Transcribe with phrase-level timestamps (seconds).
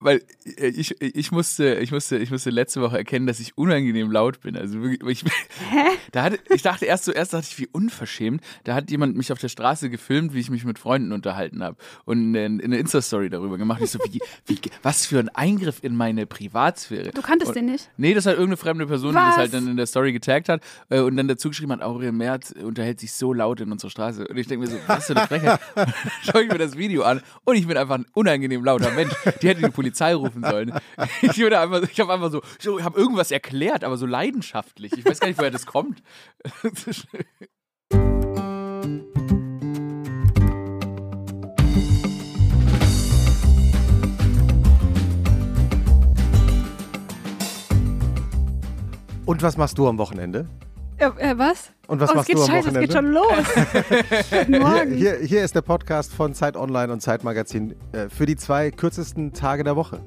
[0.00, 0.22] weil
[0.58, 4.40] äh, ich, ich, musste, ich, musste, ich musste letzte Woche erkennen, dass ich unangenehm laut
[4.40, 4.56] bin.
[4.56, 5.32] Also wirklich, ich,
[5.70, 5.84] Hä?
[6.12, 8.42] Da hatte, ich dachte erst zuerst dachte ich, wie unverschämt.
[8.64, 11.76] Da hat jemand mich auf der Straße gefilmt, wie ich mich mit Freunden unterhalten habe
[12.04, 13.80] und eine, eine Insta-Story darüber gemacht.
[13.82, 17.10] Ich so, wie, wie, was für ein Eingriff in meine Privatsphäre.
[17.10, 17.90] Du kanntest und, den nicht?
[17.96, 19.22] Nee, das hat irgendeine fremde Person, was?
[19.22, 21.82] die das halt dann in der Story getaggt hat äh, und dann dazu geschrieben hat,
[21.82, 24.28] Aurel Merz unterhält sich so laut in unserer Straße.
[24.28, 25.60] Und ich denke mir so, was für eine Frechheit.
[26.22, 29.12] Schaue ich mir das Video an und ich bin einfach ein unangenehm lauter Mensch.
[29.42, 30.72] Die hätte die Polizei rufen sollen.
[31.22, 34.92] Ich, würde einfach, ich habe einfach so, ich habe irgendwas erklärt, aber so leidenschaftlich.
[34.92, 36.02] Ich weiß gar nicht, woher das kommt.
[49.26, 50.48] Und was machst du am Wochenende?
[50.98, 51.70] Äh, äh, was?
[51.86, 52.80] Und was oh, machst es geht du am scheiße, Wochenende?
[52.80, 54.30] es geht schon los.
[54.30, 54.94] Guten Hier, Morgen.
[54.94, 58.72] hier, hier ist der Podcast von Zeit Online und Zeit Magazin äh, für die zwei
[58.72, 60.00] kürzesten Tage der Woche.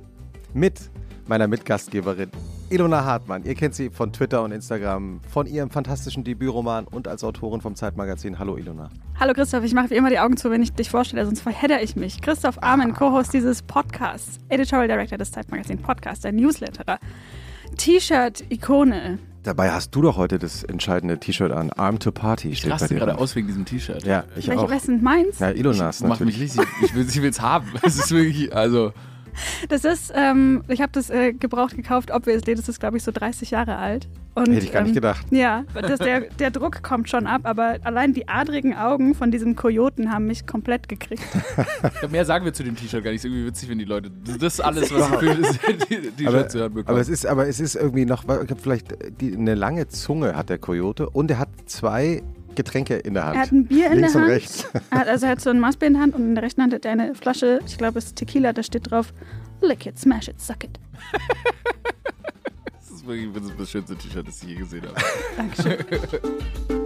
[0.53, 0.91] Mit
[1.27, 2.29] meiner Mitgastgeberin
[2.69, 3.45] Ilona Hartmann.
[3.45, 7.75] Ihr kennt sie von Twitter und Instagram, von ihrem fantastischen Debütroman und als Autorin vom
[7.75, 8.37] Zeitmagazin.
[8.37, 8.89] Hallo Ilona.
[9.17, 11.81] Hallo Christoph, ich mache wie immer die Augen zu, wenn ich dich vorstelle, sonst verhedder
[11.81, 12.21] ich mich.
[12.21, 16.99] Christoph Armen, Co-Host dieses Podcasts, Editorial Director des Zeitmagazin Podcast, der Newsletterer,
[17.77, 19.19] T-Shirt-Ikone.
[19.43, 21.71] Dabei hast du doch heute das entscheidende T-Shirt an.
[21.71, 22.99] Arm to Party Ich steht bei raste dir.
[22.99, 24.03] gerade aus wegen diesem T-Shirt.
[24.03, 24.69] Ja, ich Welche auch.
[24.69, 25.39] wessen meins?
[25.39, 26.57] Ja, Ilonas Macht mich natürlich.
[26.59, 27.67] richtig, ich will es ich will's haben.
[27.81, 28.93] Es ist wirklich, also,
[29.69, 33.11] Das ist, ähm, ich habe das äh, gebraucht gekauft, obviously, das ist glaube ich so
[33.11, 34.07] 30 Jahre alt.
[34.33, 35.25] Und, Hätte ich gar nicht ähm, gedacht.
[35.29, 39.57] Ja, das, der, der Druck kommt schon ab, aber allein die adrigen Augen von diesem
[39.57, 41.21] Kojoten haben mich komplett gekriegt.
[42.09, 43.17] mehr sagen wir zu dem T-Shirt gar nicht.
[43.17, 44.09] Ist irgendwie witzig, wenn die Leute,
[44.39, 46.87] das ist alles, was sie für das T-Shirt Aber, zu hören bekommen.
[46.87, 50.33] aber, es ist, aber es ist irgendwie noch, ich glaub, vielleicht die, eine lange Zunge
[50.35, 52.23] hat der Kojote und er hat zwei
[52.55, 53.35] Getränke in der Hand.
[53.35, 54.33] Er hat ein Bier in Links der und Hand.
[54.37, 54.65] rechts.
[54.91, 56.61] Er hat, also er hat so ein Maßbier in der Hand und in der rechten
[56.61, 59.13] Hand hat er eine Flasche, ich glaube es ist Tequila, da steht drauf,
[59.61, 60.79] lick it, smash it, suck it.
[63.01, 65.01] ist wirklich das schönste T-Shirt, das ich je gesehen habe.
[65.37, 65.77] Dankeschön.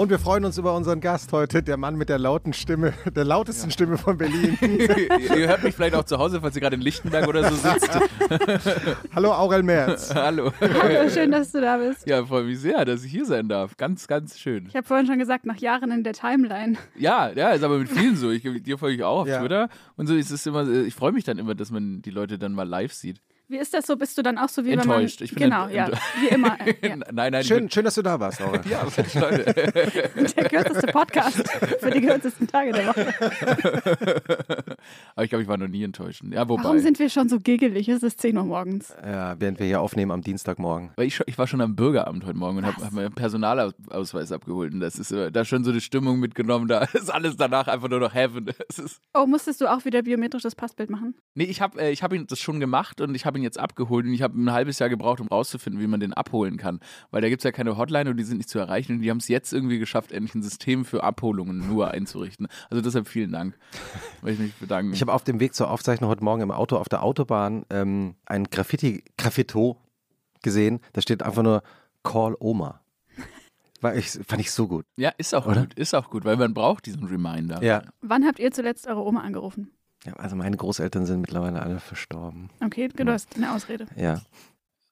[0.00, 3.26] Und wir freuen uns über unseren Gast heute, der Mann mit der lauten Stimme, der
[3.26, 4.56] lautesten Stimme von Berlin.
[4.62, 7.90] ihr hört mich vielleicht auch zu Hause, falls ihr gerade in Lichtenberg oder so sitzt.
[9.14, 10.10] Hallo Aurel Merz.
[10.14, 10.52] Hallo.
[10.58, 12.06] Hallo, schön, dass du da bist.
[12.06, 13.76] Ja, freue mich sehr, dass ich hier sein darf.
[13.76, 14.68] Ganz, ganz schön.
[14.68, 16.78] Ich habe vorhin schon gesagt, nach Jahren in der Timeline.
[16.96, 18.30] Ja, ja, ist aber mit vielen so.
[18.30, 19.40] Ich, dir folge ich auch auf Ja.
[19.40, 19.68] Twitter.
[19.96, 22.54] Und so ist es immer, ich freue mich dann immer, dass man die Leute dann
[22.54, 23.20] mal live sieht.
[23.50, 23.96] Wie ist das so?
[23.96, 25.20] Bist du dann auch so wie Enttäuscht.
[25.20, 25.24] man...
[25.24, 25.90] Ich bin genau, ent- ja,
[26.20, 26.56] wie immer.
[26.66, 26.96] äh, ja.
[27.12, 28.82] Nein, nein, Schön, schön, dass du da warst, bin, ja,
[29.20, 29.44] Leute.
[30.36, 31.48] Der kürzeste Podcast
[31.80, 33.12] für die kürzesten Tage der Woche.
[35.14, 36.22] aber ich glaube, ich war noch nie enttäuscht.
[36.30, 36.62] Ja, wobei.
[36.64, 37.88] Warum sind wir schon so giggelig?
[37.88, 38.94] Es ist 10 Uhr morgens.
[39.04, 40.90] Ja, während wir hier aufnehmen am Dienstagmorgen.
[40.96, 44.72] Weil ich, ich war schon am Bürgeramt heute Morgen und habe hab meinen Personalausweis abgeholt.
[44.72, 46.68] Und das ist äh, da schon so eine Stimmung mitgenommen.
[46.68, 48.46] Da ist alles danach einfach nur noch Heaven.
[48.68, 51.14] Das ist, Oh, musstest du auch wieder biometrisches Passbild machen?
[51.34, 53.58] nee, ich habe äh, ich hab ihn das schon gemacht und ich habe ihn jetzt
[53.58, 54.06] abgeholt.
[54.06, 56.80] Und ich habe ein halbes Jahr gebraucht, um rauszufinden, wie man den abholen kann.
[57.10, 58.96] Weil da gibt es ja keine Hotline und die sind nicht zu erreichen.
[58.96, 62.48] Und die haben es jetzt irgendwie geschafft, endlich ein System für Abholungen nur einzurichten.
[62.70, 63.58] Also deshalb vielen Dank.
[64.22, 64.92] Möchte ich mich bedanken.
[64.92, 68.14] Ich habe auf dem Weg zur Aufzeichnung heute Morgen im Auto auf der Autobahn ähm,
[68.26, 69.76] ein Graffiti, Graffito
[70.42, 70.80] gesehen.
[70.92, 71.62] Da steht einfach nur
[72.02, 72.80] Call Oma.
[73.80, 74.84] War ich, fand ich so gut.
[74.96, 75.62] ja, ist auch Oder?
[75.62, 75.74] gut.
[75.74, 77.62] Ist auch gut, weil man braucht diesen Reminder.
[77.62, 77.82] Ja.
[78.02, 79.70] Wann habt ihr zuletzt eure Oma angerufen?
[80.04, 80.14] Ja.
[80.14, 82.50] Also meine Großeltern sind mittlerweile alle verstorben.
[82.64, 83.86] Okay, du hast eine Ausrede.
[83.96, 84.22] Ja.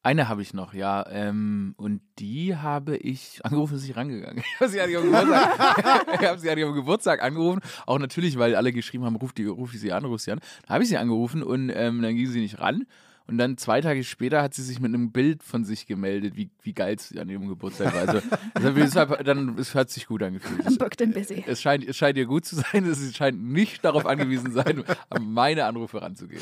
[0.03, 1.05] Eine habe ich noch, ja.
[1.11, 4.43] Ähm, und die habe ich angerufen, ist sie rangegangen.
[4.55, 7.61] Ich habe sie eigentlich am Geburtstag, ich sie angerufen.
[7.87, 10.41] Auch natürlich, weil alle geschrieben haben, ruf, die, ruf ich sie an, ruf sie an.
[10.67, 12.87] Da habe ich sie angerufen und ähm, dann ging sie nicht ran.
[13.28, 16.50] Und dann zwei Tage später hat sie sich mit einem Bild von sich gemeldet, wie,
[16.62, 18.09] wie geil sie an ihrem Geburtstag war.
[18.09, 18.27] Also,
[18.75, 20.65] deshalb, dann, es hat sich gut angefühlt.
[20.66, 21.44] Es, Booked and busy.
[21.47, 25.31] es, scheint, es scheint ihr gut zu sein, es scheint nicht darauf angewiesen sein, an
[25.31, 26.41] meine Anrufe ranzugehen.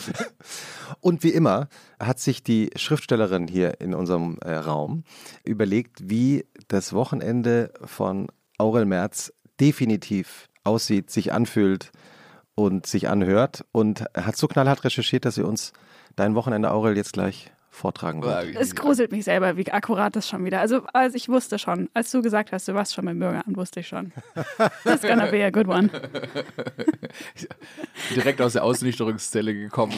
[1.01, 5.03] Und wie immer hat sich die Schriftstellerin hier in unserem äh, Raum
[5.45, 8.29] überlegt, wie das Wochenende von
[8.59, 11.91] Aurel Merz definitiv aussieht, sich anfühlt
[12.55, 15.73] und sich anhört und hat so knallhart recherchiert, dass sie uns
[16.17, 18.57] dein Wochenende Aurel jetzt gleich vortragen wird.
[18.57, 20.61] Es gruselt mich selber, wie akkurat das schon wieder.
[20.61, 23.81] Also, also ich wusste schon, als du gesagt hast, du warst schon beim Bürgeramt, wusste
[23.81, 24.13] ich schon.
[24.85, 25.91] That's gonna be a good one.
[28.17, 29.93] direkt aus der Ausnüchterungszelle gekommen.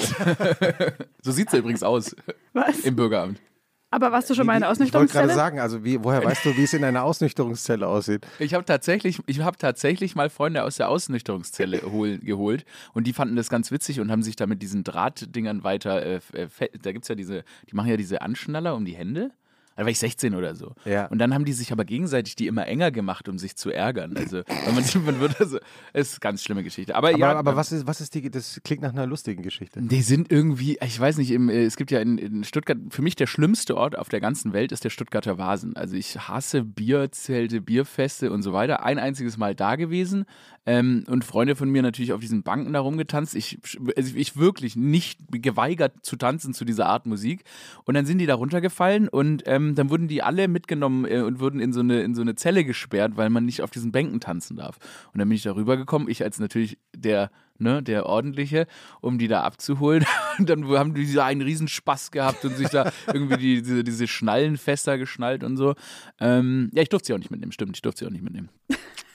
[1.22, 2.16] so sieht es übrigens aus
[2.52, 2.80] Was?
[2.80, 3.40] im Bürgeramt.
[3.90, 5.34] Aber warst du schon mal in der Ich wollte gerade Ausnüchterungszelle?
[5.34, 8.26] sagen, also wie, woher weißt du, wie es in einer Ausnüchterungszelle aussieht?
[8.38, 13.14] Ich habe tatsächlich, ich habe tatsächlich mal Freunde aus der Ausnüchterungszelle hol, geholt und die
[13.14, 16.48] fanden das ganz witzig und haben sich da mit diesen Drahtdingern weiter, äh, äh,
[16.82, 19.30] da gibt's ja diese, die machen ja diese Anschnaller um die Hände
[19.78, 20.74] Da war ich 16 oder so.
[20.84, 21.06] Ja.
[21.06, 24.16] Und dann haben die sich aber gegenseitig die immer enger gemacht, um sich zu ärgern.
[24.16, 25.60] Also, man, man wird also,
[25.92, 26.96] ist eine ganz schlimme Geschichte.
[26.96, 29.80] Aber, Aber, ja, aber was ist, was ist die, das klingt nach einer lustigen Geschichte.
[29.80, 33.02] die sind irgendwie, ich weiß nicht, im, äh, es gibt ja in, in Stuttgart, für
[33.02, 35.76] mich der schlimmste Ort auf der ganzen Welt ist der Stuttgarter Vasen.
[35.76, 38.82] Also ich hasse Bierzelte, Bierfeste und so weiter.
[38.82, 40.26] Ein einziges Mal da gewesen
[40.68, 43.34] ähm, und Freunde von mir natürlich auf diesen Banken da rumgetanzt.
[43.34, 43.58] Ich,
[43.96, 47.44] also ich wirklich nicht geweigert zu tanzen zu dieser Art Musik.
[47.86, 51.40] Und dann sind die da runtergefallen und ähm, dann wurden die alle mitgenommen äh, und
[51.40, 54.20] wurden in so, eine, in so eine Zelle gesperrt, weil man nicht auf diesen Bänken
[54.20, 54.76] tanzen darf.
[55.14, 58.66] Und dann bin ich da rübergekommen, ich als natürlich der ne, der ordentliche,
[59.00, 60.04] um die da abzuholen.
[60.38, 63.82] Und dann haben die da einen riesen Spaß gehabt und sich da irgendwie die, diese,
[63.82, 65.74] diese Schnallen geschnallt und so.
[66.20, 68.50] Ähm, ja, ich durfte sie auch nicht mitnehmen, stimmt, ich durfte sie auch nicht mitnehmen.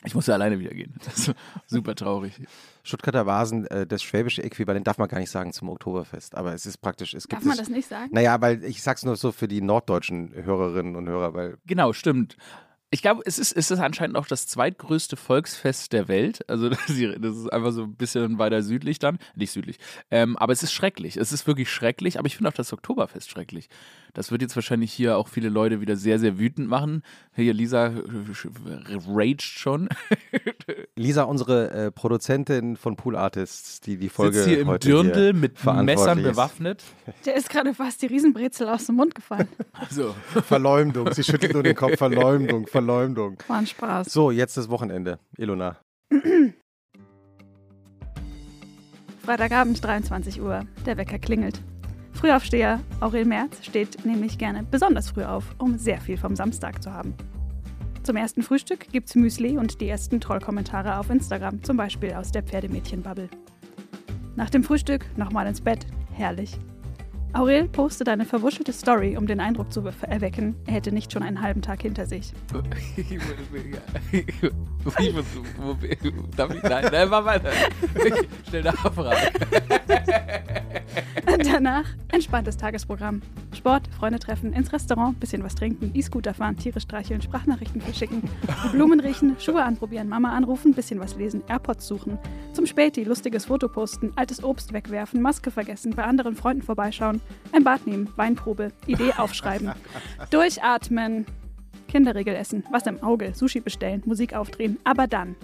[0.05, 0.93] Ich musste alleine wieder gehen.
[1.05, 1.35] Das ist
[1.67, 2.33] super traurig.
[2.83, 6.65] Stuttgarter Vasen, äh, das schwäbische Äquivalent darf man gar nicht sagen zum Oktoberfest, aber es
[6.65, 8.09] ist praktisch, es gibt Darf man das nicht sagen?
[8.11, 12.37] Naja, weil ich sag's nur so für die norddeutschen Hörerinnen und Hörer, weil Genau, stimmt.
[12.93, 16.47] Ich glaube, es ist, es ist anscheinend auch das zweitgrößte Volksfest der Welt.
[16.47, 19.17] Also das ist das ist einfach so ein bisschen weiter südlich dann.
[19.35, 19.79] Nicht südlich.
[20.11, 21.17] Ähm, aber es ist schrecklich.
[21.17, 22.19] Es ist wirklich schrecklich.
[22.19, 23.67] Aber ich finde auch das Oktoberfest schrecklich.
[24.13, 27.01] Das wird jetzt wahrscheinlich hier auch viele Leute wieder sehr, sehr wütend machen.
[27.35, 27.93] Hier, Lisa äh,
[29.07, 29.89] raged schon.
[30.95, 35.23] Lisa, unsere äh, Produzentin von Pool Artists, die die Folge Sitzt hier im heute Dirndl
[35.23, 36.83] hier mit Messern bewaffnet.
[37.25, 39.47] Der ist gerade fast die Riesenbrezel aus dem Mund gefallen.
[39.89, 40.15] So.
[40.47, 43.37] Verleumdung, sie schüttelt nur den Kopf, Verleumdung, Verleumdung.
[43.47, 44.11] War ein Spaß.
[44.11, 45.77] So, jetzt das Wochenende, Ilona.
[49.23, 50.65] Freitagabend, 23 Uhr.
[50.85, 51.59] Der Wecker klingelt.
[52.23, 56.93] Frühaufsteher Aurel Merz steht nämlich gerne besonders früh auf, um sehr viel vom Samstag zu
[56.93, 57.13] haben.
[58.03, 62.43] Zum ersten Frühstück gibt's Müsli und die ersten Trollkommentare auf Instagram, zum Beispiel aus der
[62.43, 63.27] Pferdemädchen-Bubble.
[64.37, 65.85] Nach dem Frühstück nochmal ins Bett.
[66.13, 66.57] Herrlich.
[67.33, 71.41] Aurel postet eine verwuschelte Story, um den Eindruck zu erwecken, er hätte nicht schon einen
[71.41, 72.31] halben Tag hinter sich.
[74.99, 75.23] Ich muss,
[75.57, 75.77] wo,
[76.35, 77.51] darf ich, nein, nein, mach weiter.
[78.05, 78.13] Ich
[78.49, 79.31] stell eine Abfrage.
[81.43, 83.21] Danach entspanntes Tagesprogramm.
[83.55, 88.23] Sport, Freunde treffen, ins Restaurant, bisschen was trinken, E-Scooter fahren, Tiere streicheln, Sprachnachrichten verschicken,
[88.71, 92.17] Blumen riechen, Schuhe anprobieren, Mama anrufen, bisschen was lesen, AirPods suchen,
[92.51, 97.21] zum Späti lustiges Foto posten, altes Obst wegwerfen, Maske vergessen, bei anderen Freunden vorbeischauen,
[97.51, 99.71] ein Bad nehmen, Weinprobe, Idee aufschreiben,
[100.29, 101.25] durchatmen,
[101.87, 105.35] Kinderregel essen, was im Auge, Sushi bestellen, Musik aufdrehen, aber dann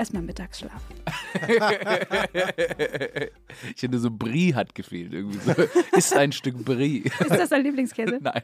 [0.00, 0.82] erstmal Mittagsschlaf.
[3.74, 5.12] Ich finde, so Brie hat gefehlt.
[5.12, 5.54] Irgendwie so.
[5.96, 7.00] Ist ein Stück Brie.
[7.20, 8.18] Ist das dein Lieblingskäse?
[8.20, 8.42] Nein.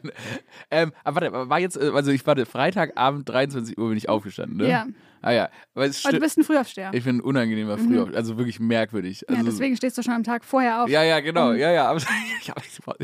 [0.70, 4.58] Ähm, aber warte, war jetzt, äh, also ich war Freitagabend, 23 Uhr bin ich aufgestanden,
[4.58, 4.69] ne?
[4.69, 4.87] Ja.
[5.26, 5.49] Ah ja.
[5.75, 6.94] Aber es Aber du bist ein Frühaufsteher.
[6.94, 9.25] ich bin ein unangenehmer früher, also wirklich merkwürdig.
[9.28, 10.88] ja, Also, deswegen stehst du schon am Tag vorher auf.
[10.88, 11.88] ja, ja, genau, ja, ja.
[11.88, 11.99] Aber
[12.40, 12.61] ich habe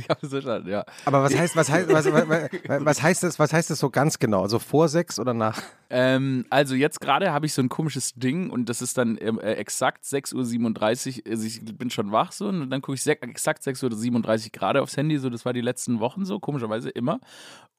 [0.08, 0.84] hab es verstanden, ja.
[1.04, 4.42] Aber was heißt, was heißt, was, was, heißt das, was heißt das so ganz genau?
[4.42, 5.62] Also vor sechs oder nach?
[5.90, 9.40] Ähm, also jetzt gerade habe ich so ein komisches Ding und das ist dann ähm,
[9.40, 11.32] äh, exakt 6.37 Uhr.
[11.32, 14.96] Also ich bin schon wach so und dann gucke ich exakt 6.37 Uhr gerade aufs
[14.96, 15.18] Handy.
[15.18, 17.18] So, das war die letzten Wochen so, komischerweise immer.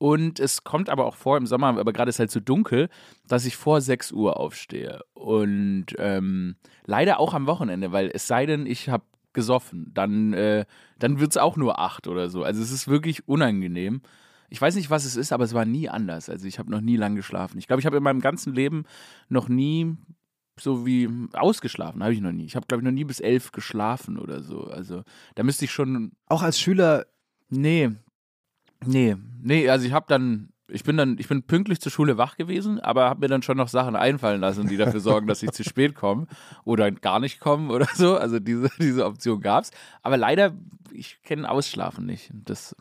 [0.04, 2.90] Und es kommt aber auch vor im Sommer, aber gerade ist halt so dunkel,
[3.26, 5.00] dass ich vor 6 Uhr aufstehe.
[5.14, 10.66] Und ähm, leider auch am Wochenende, weil es sei denn, ich habe gesoffen, dann, äh,
[11.00, 12.44] dann wird es auch nur 8 oder so.
[12.44, 14.02] Also es ist wirklich unangenehm.
[14.50, 16.30] Ich weiß nicht, was es ist, aber es war nie anders.
[16.30, 17.57] Also ich habe noch nie lang geschlafen.
[17.57, 18.83] Ich glaube, ich habe in meinem ganzen Leben
[19.30, 19.95] noch nie
[20.60, 22.44] so wie ausgeschlafen, habe ich noch nie.
[22.44, 24.66] Ich habe, glaube ich, noch nie bis elf geschlafen oder so.
[24.66, 25.04] Also
[25.36, 27.06] da müsste ich schon Auch als Schüler,
[27.50, 27.92] Nee.
[28.85, 29.16] Nee.
[29.42, 30.49] Nee, also ich habe dann.
[30.69, 33.57] Ich bin dann, ich bin pünktlich zur Schule wach gewesen, aber habe mir dann schon
[33.57, 36.25] noch Sachen einfallen lassen, die dafür sorgen, dass ich zu spät komme
[36.63, 38.18] oder gar nicht komme oder so.
[38.18, 39.69] Also diese, diese Option gab's.
[40.02, 40.54] Aber leider,
[40.92, 42.31] ich kenne Ausschlafen nicht.
[42.33, 42.75] Das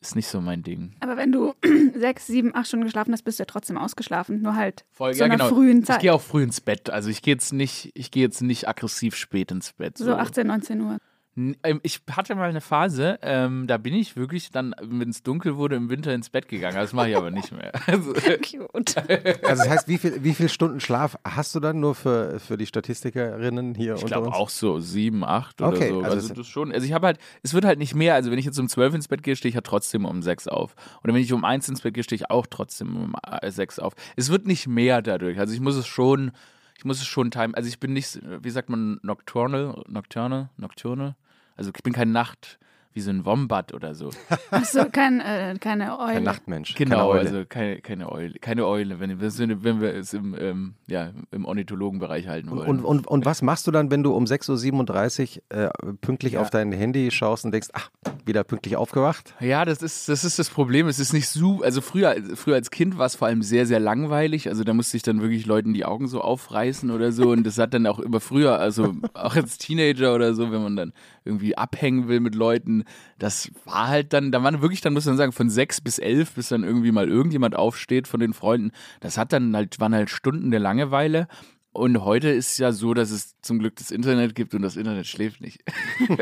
[0.00, 0.92] ist nicht so mein Ding.
[1.00, 1.52] Aber wenn du
[1.94, 4.40] sechs, sieben, acht Stunden geschlafen hast, bist du ja trotzdem ausgeschlafen.
[4.40, 6.00] Nur halt Voll, zu einer frühen Ich Zeit.
[6.00, 6.88] gehe auch früh ins Bett.
[6.90, 9.98] Also ich gehe jetzt nicht, ich gehe jetzt nicht aggressiv spät ins Bett.
[9.98, 10.98] So 18, 19 Uhr.
[11.36, 15.56] Ähm, Ich hatte mal eine Phase, ähm, da bin ich wirklich dann, wenn es dunkel
[15.56, 16.76] wurde, im Winter ins Bett gegangen.
[16.76, 17.72] Das mache ich aber nicht mehr.
[17.86, 18.12] Also,
[18.42, 18.96] Cute.
[18.96, 22.56] also das heißt, wie viel, wie viel Stunden Schlaf hast du dann nur für, für
[22.56, 24.36] die Statistikerinnen hier ich unter glaube uns?
[24.36, 26.02] auch so sieben, acht oder Okay, so.
[26.02, 26.72] also Also, es- das schon.
[26.72, 28.14] Also ich habe halt, es wird halt nicht mehr.
[28.14, 30.48] Also wenn ich jetzt um zwölf ins Bett gehe, stehe ich ja trotzdem um sechs
[30.48, 30.74] auf.
[31.02, 33.78] Oder wenn ich um eins ins Bett gehe, stehe ich auch trotzdem um äh, sechs
[33.78, 33.94] auf.
[34.16, 35.38] Es wird nicht mehr dadurch.
[35.38, 36.32] Also ich muss es schon,
[36.78, 37.54] ich muss es schon time.
[37.56, 41.16] Also ich bin nicht, wie sagt man, nocturnal, nocturnal, nocturnal.
[41.56, 42.58] Also ich bin kein Nacht.
[42.96, 44.10] wie so ein Wombat oder so.
[44.52, 46.12] Achso, kein, äh, keine Eule.
[46.12, 46.76] Kein Nachtmensch.
[46.76, 47.20] Genau, keine Eule.
[47.22, 48.34] also keine, keine Eule.
[48.38, 52.68] Keine Eule, wenn, wir- wenn wir es im, ähm, ja, im Ornithologenbereich halten Und, wollen.
[52.68, 55.70] und, und, und was machst du dann, wenn du um 6.37 Uhr äh,
[56.02, 56.40] pünktlich Ja.
[56.40, 57.90] auf dein Handy schaust und denkst, ach,
[58.26, 59.34] wieder pünktlich aufgewacht?
[59.40, 60.86] Ja, das ist, das ist das Problem.
[60.86, 63.80] Es ist nicht so, also früher, früher als Kind war es vor allem sehr, sehr
[63.80, 64.48] langweilig.
[64.48, 67.30] Also da musste ich dann wirklich Leuten die Augen so aufreißen oder so.
[67.30, 70.76] Und das hat dann auch immer früher, also auch als Teenager oder so, wenn man
[70.76, 70.92] dann
[71.24, 72.84] irgendwie abhängen will mit Leuten,
[73.18, 76.32] das war halt dann, da waren wirklich, dann muss man sagen, von sechs bis elf,
[76.32, 78.72] bis dann irgendwie mal irgendjemand aufsteht von den Freunden.
[79.00, 81.28] Das hat dann halt, waren halt Stunden der Langeweile.
[81.72, 85.06] Und heute ist ja so, dass es zum Glück das Internet gibt und das Internet
[85.06, 85.62] schläft nicht.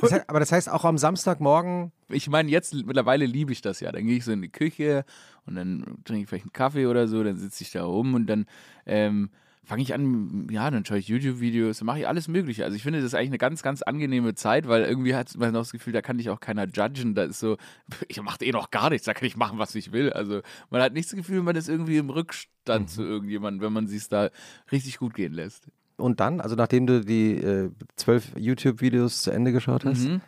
[0.00, 3.78] Das heißt, aber das heißt auch am Samstagmorgen, ich meine, jetzt mittlerweile liebe ich das
[3.78, 3.92] ja.
[3.92, 5.04] Dann gehe ich so in die Küche
[5.46, 8.26] und dann trinke ich vielleicht einen Kaffee oder so, dann sitze ich da rum und
[8.26, 8.46] dann
[8.84, 9.30] ähm,
[9.64, 12.64] fange ich an, ja, dann schaue ich YouTube-Videos, dann mache ich alles Mögliche.
[12.64, 15.50] Also ich finde, das ist eigentlich eine ganz, ganz angenehme Zeit, weil irgendwie hat man
[15.50, 17.14] auch das Gefühl, da kann dich auch keiner judgen.
[17.14, 17.56] Da ist so,
[18.08, 20.12] ich mache eh noch gar nichts, da kann ich machen, was ich will.
[20.12, 20.40] Also
[20.70, 24.08] man hat nicht das Gefühl, man ist irgendwie im Rückstand zu irgendjemandem, wenn man sich
[24.08, 24.30] da
[24.70, 25.68] richtig gut gehen lässt.
[25.96, 30.08] und dann, also nachdem du die äh, zwölf YouTube-Videos zu Ende geschaut hast?
[30.08, 30.20] Mhm.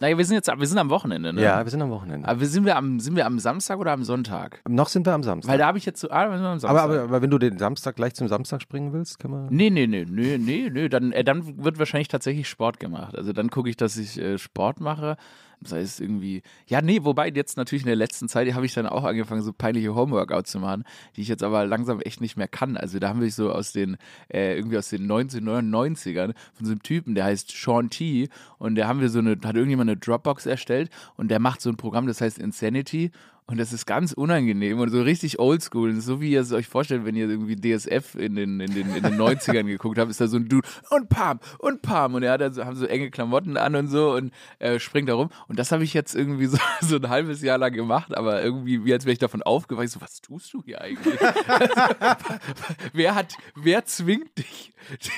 [0.00, 1.42] Naja, wir sind jetzt, wir sind am Wochenende, ne?
[1.42, 2.26] Ja, wir sind am Wochenende.
[2.26, 4.62] Aber sind wir am, sind wir am Samstag oder am Sonntag?
[4.66, 5.52] Noch sind wir am Samstag.
[5.52, 6.82] Weil da habe ich jetzt so, ah, wir sind am Samstag.
[6.82, 9.48] aber, aber, aber wenn du den Samstag gleich zum Samstag springen willst, können wir.
[9.50, 10.88] Nee, nee, nee, nee, nee, nee.
[10.88, 13.14] Dann, äh, dann wird wahrscheinlich tatsächlich Sport gemacht.
[13.14, 15.18] Also dann gucke ich, dass ich äh, Sport mache.
[15.62, 16.42] Sei es irgendwie.
[16.66, 19.52] Ja, nee, wobei jetzt natürlich in der letzten Zeit habe ich dann auch angefangen, so
[19.52, 20.84] peinliche Homeworkouts zu machen,
[21.16, 22.78] die ich jetzt aber langsam echt nicht mehr kann.
[22.78, 23.98] Also da haben wir so aus den,
[24.28, 28.30] äh, irgendwie aus den 1999ern von so einem Typen, der heißt Sean T.
[28.58, 31.68] Und der haben wir so eine, hat irgendjemand eine Dropbox erstellt und der macht so
[31.68, 33.10] ein Programm, das heißt Insanity.
[33.50, 36.00] Und das ist ganz unangenehm und so richtig oldschool.
[36.00, 39.02] So wie ihr es euch vorstellt, wenn ihr irgendwie DSF in den, in den, in
[39.02, 42.14] den 90ern geguckt habt, ist da so ein Dude und Pam und Pam.
[42.14, 45.08] Und er hat dann so, haben so enge Klamotten an und so und äh, springt
[45.08, 45.30] da rum.
[45.48, 48.84] Und das habe ich jetzt irgendwie so, so ein halbes Jahr lang gemacht, aber irgendwie,
[48.84, 49.86] wie als wäre ich davon aufgewacht.
[49.86, 51.18] Ich so, was tust du hier eigentlich?
[52.92, 54.72] wer hat, wer zwingt dich,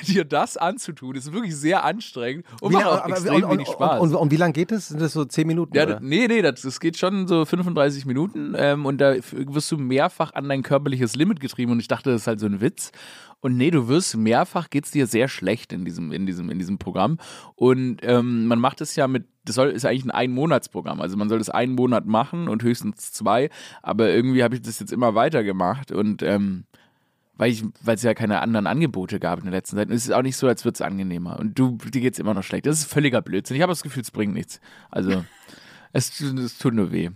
[0.07, 1.13] dir das anzutun?
[1.13, 4.01] Das ist wirklich sehr anstrengend und Wie macht auch extrem und, wenig Spaß.
[4.01, 4.87] Und, und, und wie lange geht es?
[4.87, 5.75] Sind das so zehn Minuten?
[5.75, 5.93] Ja, oder?
[5.93, 9.77] das, nee, nee, das, das geht schon so 35 Minuten ähm, und da wirst du
[9.77, 12.91] mehrfach an dein körperliches Limit getrieben und ich dachte, das ist halt so ein Witz.
[13.41, 16.77] Und nee, du wirst mehrfach geht's dir sehr schlecht in diesem, in diesem, in diesem
[16.77, 17.17] Programm.
[17.55, 21.01] Und ähm, man macht es ja mit, das soll, ist eigentlich ein Einmonatsprogramm.
[21.01, 23.49] Also man soll das einen Monat machen und höchstens zwei.
[23.81, 26.63] Aber irgendwie habe ich das jetzt immer weiter gemacht und ähm,
[27.35, 27.51] weil
[27.85, 29.89] es ja keine anderen Angebote gab in der letzten Zeit.
[29.89, 31.39] Und es ist auch nicht so, als würde es angenehmer.
[31.39, 32.65] Und du, dir geht's immer noch schlecht.
[32.65, 33.57] Das ist völliger Blödsinn.
[33.57, 34.61] Ich habe das Gefühl, es bringt nichts.
[34.91, 35.25] Also,
[35.91, 37.09] es, es tut nur weh.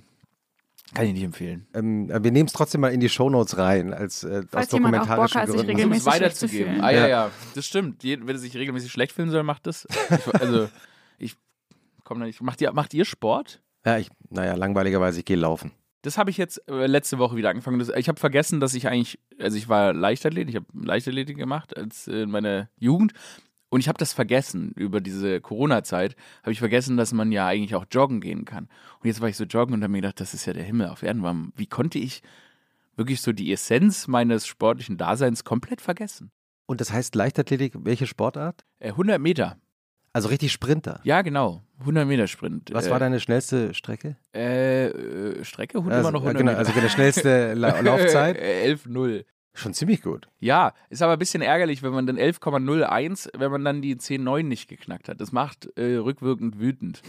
[0.93, 1.67] Kann ich nicht empfehlen.
[1.73, 4.79] Ähm, wir nehmen es trotzdem mal in die Shownotes rein, als äh, aus Falls Bock
[4.79, 5.71] dokumentarischen hat, sich Gründen.
[5.75, 6.81] regelmäßig Um es schlecht zu weiterzugeben.
[6.81, 7.07] Ah, ja, Ja.
[7.07, 7.31] ja.
[7.55, 8.03] Das stimmt.
[8.03, 9.85] Wenn er sich regelmäßig schlecht fühlen soll, macht das.
[10.09, 10.69] Ich, also,
[11.17, 11.35] ich
[12.03, 12.41] komme da nicht.
[12.41, 13.61] Macht ihr, macht ihr Sport?
[13.85, 15.71] Ja, ich, naja, langweiligerweise, ich gehe laufen.
[16.03, 17.79] Das habe ich jetzt äh, letzte Woche wieder angefangen.
[17.79, 21.75] Das, ich habe vergessen, dass ich eigentlich, also ich war Leichtathlet, ich habe Leichtathletik gemacht
[21.75, 23.11] als äh, in meiner Jugend
[23.69, 27.75] und ich habe das vergessen über diese Corona-Zeit, habe ich vergessen, dass man ja eigentlich
[27.75, 28.65] auch joggen gehen kann.
[28.99, 30.87] Und jetzt war ich so joggen und habe mir gedacht, das ist ja der Himmel
[30.89, 31.23] auf Erden.
[31.23, 32.21] Warum- Wie konnte ich
[32.95, 36.31] wirklich so die Essenz meines sportlichen Daseins komplett vergessen?
[36.65, 38.65] Und das heißt Leichtathletik, welche Sportart?
[38.79, 39.57] Äh, 100 Meter.
[40.13, 40.99] Also richtig Sprinter.
[41.03, 41.61] Ja, genau.
[41.81, 42.69] 100 Meter Sprint.
[42.73, 44.15] Was äh, war deine schnellste Strecke?
[44.33, 45.77] Äh, äh, Strecke?
[45.77, 46.59] 100 Also, immer noch äh, 100 genau, Meter.
[46.59, 48.35] also deine schnellste La Laufzeit?
[48.37, 49.25] Äh, 11-0.
[49.57, 50.27] Schon ziemlich gut.
[50.39, 54.43] Ja, ist aber ein bisschen ärgerlich, wenn man dann 11,01, wenn man dann die 10,9
[54.43, 55.19] nicht geknackt hat.
[55.19, 57.01] Das macht äh, rückwirkend wütend.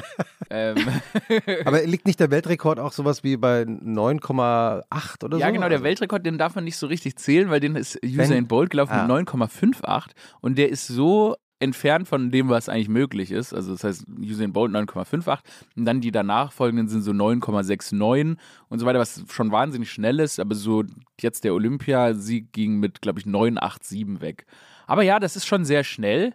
[0.50, 0.76] ähm,
[1.64, 5.40] Aber liegt nicht der Weltrekord auch sowas wie bei 9,8 oder so?
[5.40, 7.98] ja, genau, der Also- Weltrekord, den darf man nicht so richtig zählen, weil den ist
[8.02, 9.02] Wenn- Usain Bolt gelaufen Ah.
[9.06, 13.54] mit 9,58 und der ist so entfernt von dem, was eigentlich möglich ist.
[13.54, 15.38] Also das heißt, Usain Bolt 9,58
[15.76, 18.36] und dann die danach folgenden sind so 9,69
[18.68, 20.82] und so weiter, was schon wahnsinnig schnell ist, aber so
[21.20, 24.46] jetzt der Olympiasieg ging mit, glaube ich, 9,87 weg.
[24.86, 26.34] Aber ja, das ist schon sehr schnell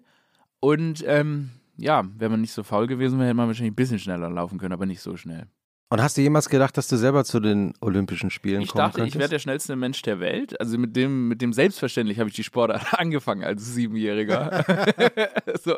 [0.62, 4.00] und ähm, ja, wenn man nicht so faul gewesen wäre, hätte man wahrscheinlich ein bisschen
[4.00, 5.48] schneller laufen können, aber nicht so schnell.
[5.90, 8.98] Und hast du jemals gedacht, dass du selber zu den Olympischen Spielen Ich kommen dachte,
[8.98, 9.16] könntest?
[9.16, 10.60] ich wäre der schnellste Mensch der Welt.
[10.60, 14.66] Also mit dem, mit dem Selbstverständlich habe ich die Sportart angefangen als Siebenjähriger.
[15.64, 15.78] so,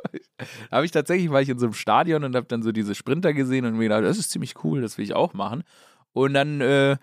[0.72, 3.34] habe ich tatsächlich, war ich in so einem Stadion und habe dann so diese Sprinter
[3.34, 5.64] gesehen und mir gedacht, das ist ziemlich cool, das will ich auch machen.
[6.14, 6.98] Und dann äh,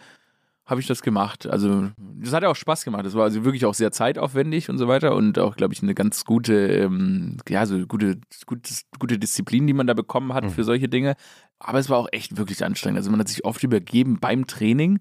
[0.66, 1.46] habe ich das gemacht.
[1.46, 3.06] Also das hat ja auch Spaß gemacht.
[3.06, 5.94] Das war also wirklich auch sehr zeitaufwendig und so weiter und auch, glaube ich, eine
[5.94, 10.64] ganz gute, ähm, ja, so gute, gutes, gute Disziplin, die man da bekommen hat für
[10.64, 11.14] solche Dinge.
[11.61, 12.99] Aber es war auch echt wirklich anstrengend.
[12.99, 14.99] Also man hat sich oft übergeben beim Training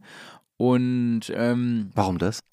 [0.58, 2.44] und ähm, Warum das?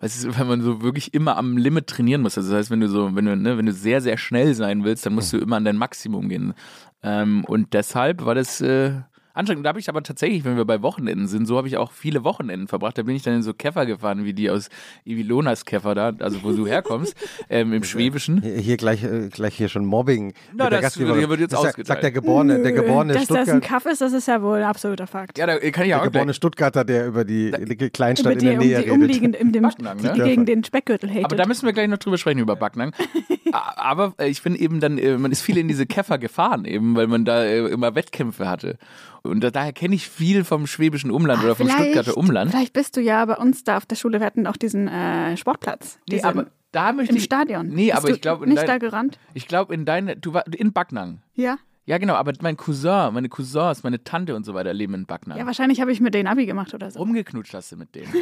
[0.00, 2.36] du, weil man so wirklich immer am Limit trainieren muss.
[2.36, 4.84] Also das heißt, wenn du so, wenn du, ne, wenn du sehr, sehr schnell sein
[4.84, 6.54] willst, dann musst du immer an dein Maximum gehen.
[7.02, 9.00] Ähm, und deshalb war das äh,
[9.34, 9.66] anstrengend.
[9.66, 12.24] Da habe ich aber tatsächlich, wenn wir bei Wochenenden sind, so habe ich auch viele
[12.24, 12.96] Wochenenden verbracht.
[12.96, 14.68] Da bin ich dann in so Käfer gefahren, wie die aus
[15.04, 17.14] Ivilonas Käfer da, also wo du herkommst,
[17.50, 18.40] ähm, im Schwäbischen.
[18.42, 20.32] Hier, hier gleich, äh, gleich hier schon Mobbing.
[20.54, 21.28] Na, der das Gastgeberin.
[21.28, 21.86] wird- jetzt Das ausgeteilt.
[21.88, 24.58] Sagt der geborene, der geborene Dass das ein Stuttgart, Kaff ist, das ist ja wohl
[24.58, 25.36] ein absoluter Fakt.
[25.36, 26.36] Ja, da kann ich der ja auch geborene gleich.
[26.36, 28.92] Stuttgarter, der über die, die Kleinstadt Über in der die, um Nähe die redet.
[28.92, 30.12] umliegende, in dem, Backnang, ne?
[30.14, 31.24] die gegen den Speckgürtel hatet.
[31.26, 32.92] Aber da müssen wir gleich noch drüber sprechen, über Backnang.
[33.52, 36.94] Aber äh, ich bin eben dann, äh, man ist viel in diese Käfer gefahren, eben,
[36.96, 38.78] weil man da äh, immer Wettkämpfe hatte.
[39.26, 42.50] Und da, daher kenne ich viel vom schwäbischen Umland oder vom Stuttgarter Umland.
[42.50, 44.20] Vielleicht bist du ja bei uns da auf der Schule.
[44.20, 45.98] Wir hatten auch diesen äh, Sportplatz.
[46.08, 47.24] Nee, Diesen- aber da möchte Im ich.
[47.24, 47.68] Stadion.
[47.68, 49.18] Nee, Bist aber ich glaube, Nicht dein- da gerannt?
[49.32, 51.20] Ich glaube, in deine, du war in Backnang.
[51.34, 51.56] Ja.
[51.86, 55.36] Ja, genau, aber mein Cousin, meine Cousins, meine Tante und so weiter leben in Backnang.
[55.36, 56.98] Ja, wahrscheinlich habe ich mit denen Abi gemacht oder so.
[56.98, 58.10] Rumgeknutscht hast du mit denen.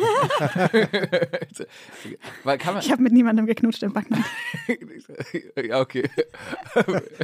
[2.44, 4.24] Weil kann man, Ich habe mit niemandem geknutscht im Backnang.
[5.64, 6.10] ja, okay.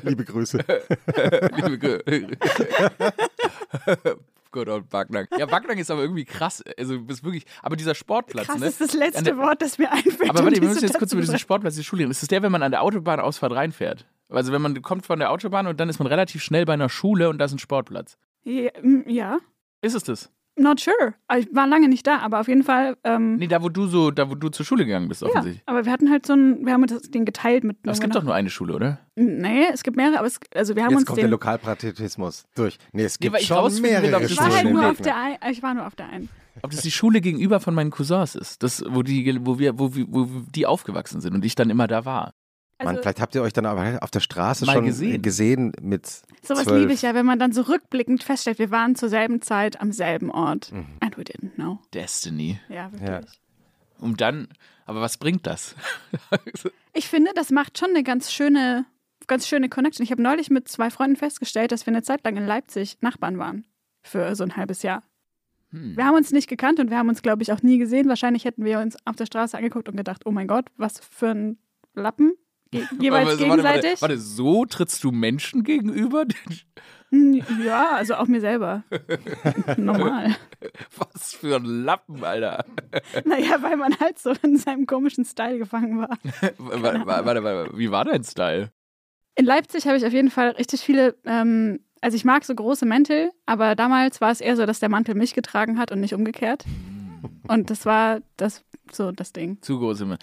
[0.04, 0.59] Liebe Grüße.
[1.57, 2.37] Liebe Grü-
[4.50, 5.26] Good old Backnang.
[5.37, 6.62] Ja, Backnang ist aber irgendwie krass.
[6.78, 7.45] Also, du bist wirklich.
[7.62, 8.66] Aber dieser Sportplatz, Krass ne?
[8.68, 10.30] ist das letzte der- Wort, das mir einfällt.
[10.30, 11.38] Aber warte, wir müssen jetzt kurz über diesen.
[11.38, 12.11] Sportplatz der Schule reden.
[12.12, 14.07] Ist das der, wenn man an der Autobahn Ausfahrt reinfährt?
[14.30, 16.88] Also, wenn man kommt von der Autobahn und dann ist man relativ schnell bei einer
[16.88, 18.18] Schule und da ist ein Sportplatz.
[18.44, 18.70] Ja,
[19.06, 19.38] ja,
[19.82, 20.30] Ist es das?
[20.61, 21.14] not sure.
[21.38, 22.97] Ich war lange nicht da, aber auf jeden Fall.
[23.04, 25.62] Ähm, Nee, da wo du so, da wo du zur Schule gegangen bist, ja, offensichtlich.
[25.66, 27.76] aber wir hatten halt so ein, wir haben uns den geteilt mit.
[27.85, 28.99] Aber es gibt doch nur eine Schule, oder?
[29.14, 31.28] Nee, es gibt mehrere, aber es, also wir haben Jetzt uns kommt der.
[31.28, 32.78] Lokalpatriotismus durch.
[32.92, 35.16] Nee, es Nee, gibt ich schon mehrere Ich war Schulen halt Schulen nur auf der
[35.16, 36.28] ein, ich war nur auf der einen.
[36.62, 39.94] Ob das die Schule gegenüber von meinen Cousins ist, das, wo die, wo wir, wo,
[39.94, 42.32] wir- wo die aufgewachsen sind und ich dann immer da war.
[42.78, 45.20] Also, Mann, vielleicht habt ihr euch dann aber auf der Straße schon gesehen.
[45.20, 49.08] gesehen mit sowas liebe ich ja, wenn man dann so rückblickend feststellt, wir waren zur
[49.08, 50.73] selben Zeit am selben Ort.
[50.73, 50.87] Mhm.
[51.00, 51.80] And we didn't know.
[51.92, 52.61] Destiny.
[52.68, 53.11] Ja, wirklich.
[53.11, 53.20] Ja.
[53.99, 54.49] Und dann,
[54.87, 55.75] aber was bringt das?
[56.94, 58.85] Ich finde, das macht schon eine ganz schöne,
[59.28, 60.02] ganz schöne Connection.
[60.02, 63.38] Ich habe neulich mit zwei Freunden festgestellt, dass wir eine Zeit lang in Leipzig Nachbarn
[63.38, 63.64] waren.
[64.02, 65.04] Für so ein halbes Jahr.
[65.70, 65.97] Hm.
[65.97, 68.08] Wir haben uns nicht gekannt und wir haben uns, glaube ich, auch nie gesehen.
[68.08, 71.30] Wahrscheinlich hätten wir uns auf der Straße angeguckt und gedacht, oh mein Gott, was für
[71.30, 71.58] ein
[71.94, 72.32] Lappen.
[72.72, 73.90] Je jeweils Warte, gegenseitig.
[73.90, 76.25] Warte, warte, so trittst du Menschen gegenüber?
[77.10, 78.84] Ja, also auch mir selber.
[79.78, 80.37] Normal.
[80.96, 82.66] Was für ein Lappen, Alter.
[83.25, 86.18] Naja, weil man halt so in seinem komischen Style gefangen war.
[86.59, 88.70] Warte, warte, warte, wie war dein Style?
[89.37, 92.85] In Leipzig habe ich auf jeden Fall richtig viele, ähm, also ich mag so große
[92.85, 96.12] Mäntel, aber damals war es eher so, dass der Mantel mich getragen hat und nicht
[96.12, 96.64] umgekehrt.
[97.46, 99.62] Und das war das so das Ding.
[99.62, 100.18] Zu groß immer.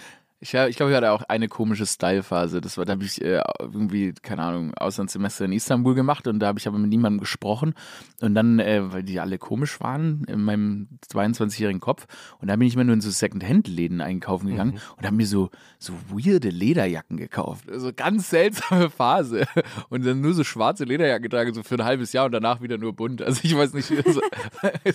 [0.46, 2.62] Ich, ich glaube, ich hatte auch eine komische Style-Phase.
[2.62, 6.46] Das war, da habe ich äh, irgendwie, keine Ahnung, Auslandssemester in Istanbul gemacht und da
[6.46, 7.74] habe ich aber mit niemandem gesprochen.
[8.22, 12.06] Und dann, äh, weil die alle komisch waren in meinem 22-jährigen Kopf.
[12.40, 15.50] Und da bin ich immer nur in so Second-Hand-Läden einkaufen gegangen und habe mir so,
[15.80, 17.68] so weirde Lederjacken gekauft.
[17.68, 19.48] Also ganz seltsame Phase.
[19.90, 22.78] Und dann nur so schwarze Lederjacken getragen, so für ein halbes Jahr und danach wieder
[22.78, 23.24] nur bunt.
[23.24, 24.22] Also ich weiß nicht, so,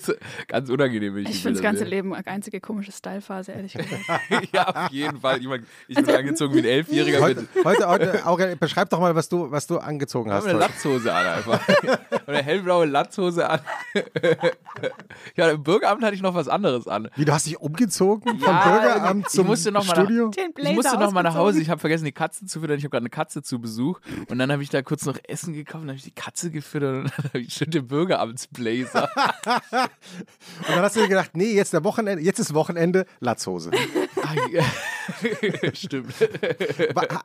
[0.01, 0.13] so,
[0.47, 1.17] ganz unangenehm.
[1.17, 1.81] Ich mir finde das ganze.
[1.85, 4.05] Leben eine einzige komische Style-Phase, ehrlich gesagt.
[4.53, 5.40] ja, auf jeden Fall.
[5.41, 9.15] Ich, mein, ich bin angezogen wie ein Elfjähriger Heute, heute, heute Aurel, beschreib doch mal,
[9.15, 10.45] was du, was du angezogen hast.
[10.45, 10.67] eine heute.
[10.67, 11.61] Latzhose an einfach.
[12.27, 13.61] eine hellblaue Latzhose an.
[15.37, 17.09] ja, im Bürgeramt hatte ich noch was anderes an.
[17.17, 20.29] Wie, du hast dich umgezogen vom Ja, Bürgeramt ich zum musste noch mal nach- Studio?
[20.31, 21.35] Den Ich musste noch mal nach.
[21.35, 21.61] Hause.
[21.61, 22.77] Ich habe vergessen, die Katze zu füttern.
[22.79, 24.01] Ich habe gerade eine Katze zu Besuch.
[24.29, 25.83] Und dann habe ich da kurz noch Essen gekauft.
[25.83, 26.97] Dann habe ich die Katze gefüttert.
[27.05, 29.09] Und dann habe ich schön den Bürgeramtsblazer.
[29.71, 33.71] Und dann hast du dir gedacht, nee, jetzt, der Wochenende, jetzt ist Wochenende, Latzhose.
[35.73, 36.15] Stimmt.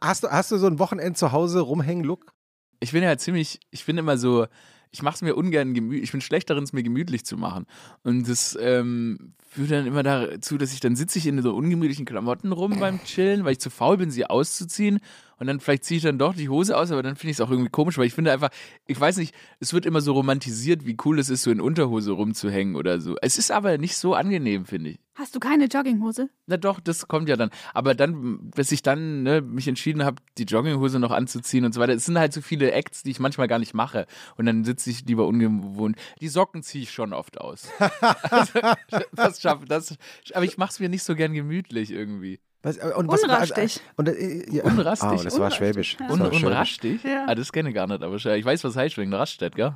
[0.01, 2.33] Hast du, hast du so ein Wochenend zu Hause rumhängen, Look?
[2.79, 4.47] Ich bin ja ziemlich, ich bin immer so,
[4.91, 7.65] ich mache es mir ungern gemütlich, ich bin schlecht darin, es mir gemütlich zu machen.
[8.03, 12.05] Und das ähm, führt dann immer dazu, dass ich dann sitze ich in so ungemütlichen
[12.05, 14.99] Klamotten rum beim Chillen, weil ich zu faul bin, sie auszuziehen.
[15.37, 17.41] Und dann vielleicht ziehe ich dann doch die Hose aus, aber dann finde ich es
[17.41, 18.49] auch irgendwie komisch, weil ich finde einfach,
[18.87, 22.11] ich weiß nicht, es wird immer so romantisiert, wie cool es ist, so in Unterhose
[22.11, 23.15] rumzuhängen oder so.
[23.21, 24.99] Es ist aber nicht so angenehm, finde ich.
[25.17, 26.29] Hast du keine Jogginghose?
[26.45, 27.49] Na doch, das kommt ja dann.
[27.73, 31.79] Aber dann, bis ich dann ne, mich entschieden habe, die Jogginghose noch anzuziehen und so
[31.79, 34.07] weiter, es sind halt so viele Acts, die ich manchmal gar nicht mache.
[34.35, 35.95] Und dann sitze ich lieber ungewohnt.
[36.19, 37.69] Die Socken ziehe ich schon oft aus.
[37.79, 38.59] also,
[39.13, 39.95] das schaffe das.
[40.33, 42.41] Aber ich mache es mir nicht so gern gemütlich irgendwie.
[42.65, 43.79] Was, äh, und Unrastig.
[43.95, 44.63] und, äh, ja.
[44.63, 45.07] Unrastig?
[45.07, 45.97] Ah, das war Unrastig, Schwäbisch.
[45.99, 46.07] ja.
[46.07, 47.03] Das Un war unrastig?
[47.03, 47.25] Ja.
[47.27, 49.73] Ah, das kenne ich gar nicht, aber ich weiß, was heißt wegen Raststätt, gell?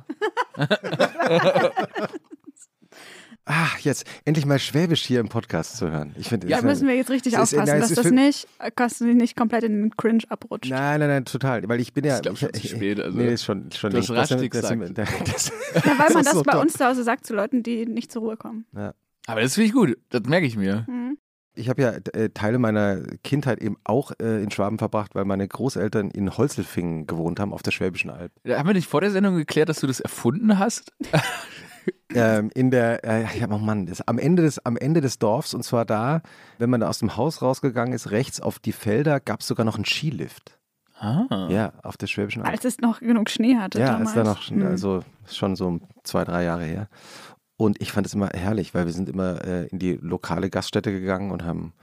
[3.46, 6.14] Ah, jetzt endlich mal Schwäbisch hier im Podcast zu hören.
[6.16, 8.46] Ich finde, Ja, Da müssen wir jetzt richtig Es ist- aufpassen, nein, dass das nicht,
[8.76, 10.70] dass du nicht komplett in den Cringe abrutscht.
[10.70, 11.66] Nein, nein, nein, total.
[11.68, 12.16] Weil ich bin ja.
[12.16, 13.16] Ich glaub schon zu spät, also.
[13.18, 13.90] nee, ist schon, schon.
[13.92, 14.98] Das- Rastig das- gesagt.
[14.98, 15.52] das- das-
[15.84, 18.22] Ja, weil man das so bei uns zu Hause sagt zu Leuten, die nicht zur
[18.22, 18.66] Ruhe kommen.
[19.26, 19.96] Aber das finde ich gut.
[20.10, 20.84] Das merke ich mir.
[20.86, 20.99] Mhm.
[21.54, 25.46] Ich habe ja äh, Teile meiner Kindheit eben auch äh, in Schwaben verbracht, weil meine
[25.46, 28.32] Großeltern in Holzelfingen gewohnt haben auf der Schwäbischen Alb.
[28.48, 30.92] Haben wir nicht vor der Sendung geklärt, dass du das erfunden hast?
[32.14, 35.54] ähm, in der, äh, ja, oh Mann, das, am, Ende des, am Ende des Dorfs
[35.54, 36.22] und zwar da,
[36.58, 39.76] wenn man aus dem Haus rausgegangen ist, rechts auf die Felder gab es sogar noch
[39.76, 40.58] einen Skilift.
[40.98, 41.48] Ah.
[41.50, 42.52] Ja, auf der Schwäbischen Alb.
[42.52, 44.10] Als es noch genug Schnee hatte Ja, damals.
[44.10, 44.66] ist da noch, Hm.
[44.66, 46.88] also schon so zwei, drei Jahre her.
[47.60, 50.92] Und ich fand es immer herrlich, weil wir sind immer äh, in die lokale Gaststätte
[50.92, 51.74] gegangen und haben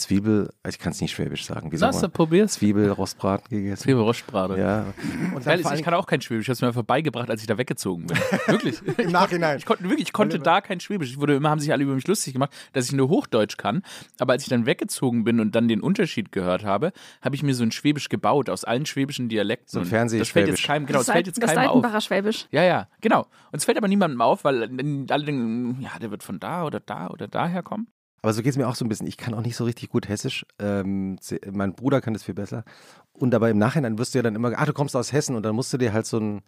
[0.00, 2.10] Zwiebel, ich kann es nicht schwäbisch sagen, wie du man?
[2.10, 2.50] probiert?
[2.50, 3.82] Zwiebelrostbraten gegessen.
[3.82, 4.58] Zwiebelrostbrate.
[4.58, 4.86] Ja.
[5.34, 6.44] Und Geil ich kann auch kein Schwäbisch.
[6.44, 8.16] Ich habe es mir vorbeigebracht, als ich da weggezogen bin.
[8.46, 8.80] Wirklich.
[8.98, 9.58] im Nachhinein.
[9.58, 11.10] Ich konnte wirklich, ich konnte da kein Schwäbisch.
[11.10, 13.82] Ich wurde immer, haben sich alle über mich lustig gemacht, dass ich nur Hochdeutsch kann.
[14.18, 17.54] Aber als ich dann weggezogen bin und dann den Unterschied gehört habe, habe ich mir
[17.54, 19.68] so ein Schwäbisch gebaut aus allen schwäbischen Dialekten.
[19.68, 20.60] So ein Das Fernsehschwäbisch.
[20.60, 21.74] jetzt keinem, genau, das, das fällt jetzt das keinem auf.
[21.74, 22.46] Seitenbacher Schwäbisch.
[22.50, 23.26] Ja, ja, genau.
[23.52, 26.80] Und es fällt aber niemandem auf, weil alle denken, ja, der wird von da oder
[26.80, 27.88] da oder daher kommen.
[28.22, 29.06] Aber so geht es mir auch so ein bisschen.
[29.06, 30.44] Ich kann auch nicht so richtig gut Hessisch.
[30.58, 31.18] Ähm,
[31.50, 32.64] mein Bruder kann das viel besser.
[33.12, 35.42] Und aber im Nachhinein wirst du ja dann immer, ah, du kommst aus Hessen und
[35.42, 36.42] dann musst du dir halt so ein,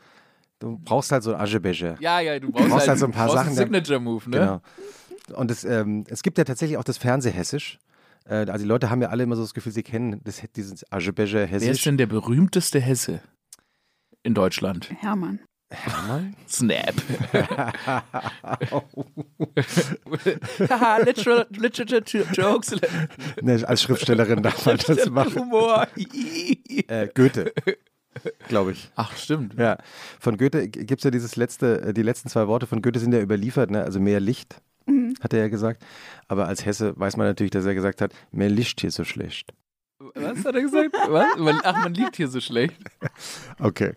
[0.58, 1.96] du brauchst halt so ein Aschebeche.
[2.00, 4.38] Ja, ja, du brauchst, brauchst halt, halt so ein paar Sachen, Signature-Move, ne?
[4.38, 5.38] Genau.
[5.38, 7.78] Und es, ähm, es gibt ja tatsächlich auch das Fernsehhessisch.
[8.26, 10.90] Äh, also die Leute haben ja alle immer so das Gefühl, sie kennen das, dieses
[10.92, 11.84] Aschebeche Wer ist Hessisch.
[11.84, 13.20] denn der berühmteste Hesse
[14.22, 14.90] in Deutschland?
[15.00, 15.40] Hermann.
[15.72, 16.36] Hermann?
[16.48, 16.94] Snap.
[20.70, 22.74] Haha, literal, literature jokes.
[23.40, 25.40] Ne, als Schriftstellerin darf man das machen.
[25.40, 25.86] Humor.
[26.88, 27.52] Äh, Goethe,
[28.48, 28.90] glaube ich.
[28.96, 29.54] Ach, stimmt.
[29.58, 29.78] Ja,
[30.20, 33.12] von Goethe gibt es ja dieses letzte, äh, die letzten zwei Worte von Goethe sind
[33.12, 33.82] ja überliefert, ne?
[33.82, 34.56] also mehr Licht,
[35.22, 35.84] hat er ja gesagt.
[36.28, 39.52] Aber als Hesse weiß man natürlich, dass er gesagt hat, mehr Licht hier so schlecht.
[40.14, 40.94] Was hat er gesagt?
[41.08, 41.26] Was?
[41.64, 42.74] Ach, man liegt hier so schlecht.
[43.60, 43.92] Okay.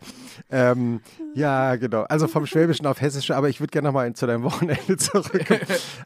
[0.50, 1.02] Ähm,
[1.34, 2.04] ja, genau.
[2.04, 5.46] Also vom Schwäbischen auf Hessische, aber ich würde gerne nochmal zu deinem Wochenende zurück.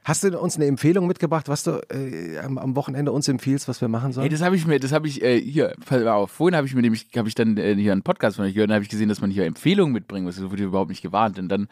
[0.04, 3.82] Hast du uns eine Empfehlung mitgebracht, was du äh, am, am Wochenende uns empfiehlst, was
[3.82, 4.26] wir machen sollen?
[4.26, 6.74] Ey, das habe ich mir, das habe ich äh, hier, pass auf, vorhin habe ich
[6.76, 8.90] mir nämlich, habe ich dann äh, hier einen Podcast von euch gehört, und habe ich
[8.90, 10.36] gesehen, dass man hier Empfehlungen mitbringen muss.
[10.38, 11.38] Das wurde überhaupt nicht gewarnt.
[11.40, 11.68] Und dann,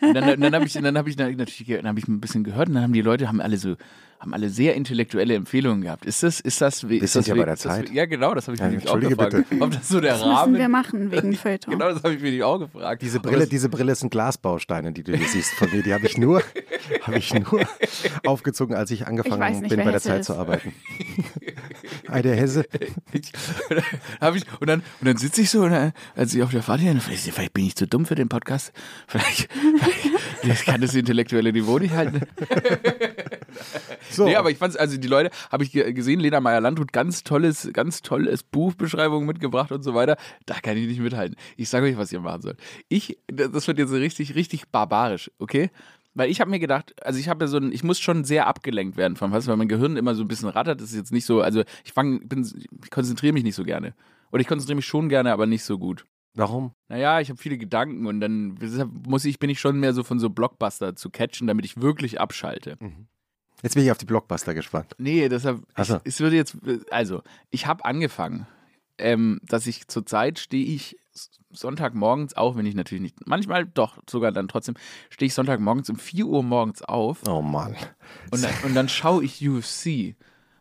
[0.00, 2.20] und dann, und dann habe ich, und dann habe ich natürlich, dann habe ich ein
[2.20, 3.76] bisschen gehört und dann haben die Leute, haben alle so,
[4.18, 6.06] haben alle sehr intellektuelle Empfehlungen gehabt.
[6.06, 7.90] Ist das, ist das, ist sind das ja we- bei der ist das, Zeit.
[7.92, 9.44] Ja, genau, das habe ich Ja, mir nämlich auch gefragt.
[9.60, 10.54] Ob das so der Das müssen Rahmen.
[10.56, 11.72] wir machen wegen Feuilleton.
[11.72, 13.02] Genau, das habe ich mir auch gefragt.
[13.02, 15.82] Diese Brille, diese Brille sind Glasbausteine, die du hier siehst von mir.
[15.82, 16.42] Die habe ich nur,
[17.02, 17.60] habe ich nur
[18.24, 20.26] aufgezogen, als ich angefangen Ich nicht, bin, bei der Hesse Zeit ist.
[20.26, 20.72] zu arbeiten.
[22.08, 22.64] Ei, der Hesse.
[23.12, 26.62] Ich, ich, und dann, und dann sitze ich so, und dann, als ich auf der
[26.62, 28.72] Fahrt hier, vielleicht, vielleicht bin ich zu dumm für den Podcast.
[29.08, 29.48] Vielleicht,
[30.40, 32.20] vielleicht kann das intellektuelle Niveau nicht halten.
[34.10, 37.22] So, Nee, aber ich fand's, also die Leute, habe ich ge- gesehen, Lena Meyer-Landrut, ganz
[37.24, 40.16] tolles, ganz tolles Buchbeschreibung mitgebracht und so weiter.
[40.46, 41.36] Da kann ich nicht mithalten.
[41.56, 42.58] Ich sage euch, was ihr machen sollt.
[42.88, 45.70] Ich, das wird jetzt richtig, richtig barbarisch, okay?
[46.14, 48.46] Weil ich habe mir gedacht, also ich habe ja so ein, ich muss schon sehr
[48.46, 50.80] abgelenkt werden von was, weil mein Gehirn immer so ein bisschen rattert.
[50.80, 52.48] Das ist jetzt nicht so, also ich fange, bin,
[52.82, 53.94] ich konzentriere mich nicht so gerne.
[54.32, 56.04] Oder ich konzentriere mich schon gerne, aber nicht so gut.
[56.34, 56.72] warum?
[56.88, 58.56] Naja, ich habe viele Gedanken und dann
[59.06, 62.18] muss ich, bin ich schon mehr so von so Blockbuster zu catchen, damit ich wirklich
[62.20, 62.76] abschalte.
[63.62, 64.94] Jetzt bin ich auf die Blockbuster gespannt.
[64.98, 65.96] Nee, deshalb, so.
[65.96, 66.56] ich, es würde jetzt,
[66.90, 68.46] also, ich habe angefangen,
[68.98, 70.96] ähm, dass ich zurzeit stehe ich
[71.50, 74.74] Sonntagmorgens, auch wenn ich natürlich nicht, manchmal doch sogar dann trotzdem,
[75.10, 77.76] stehe ich Sonntagmorgens um 4 Uhr morgens auf Oh Mann.
[78.30, 80.16] und dann, und dann schaue ich UFC.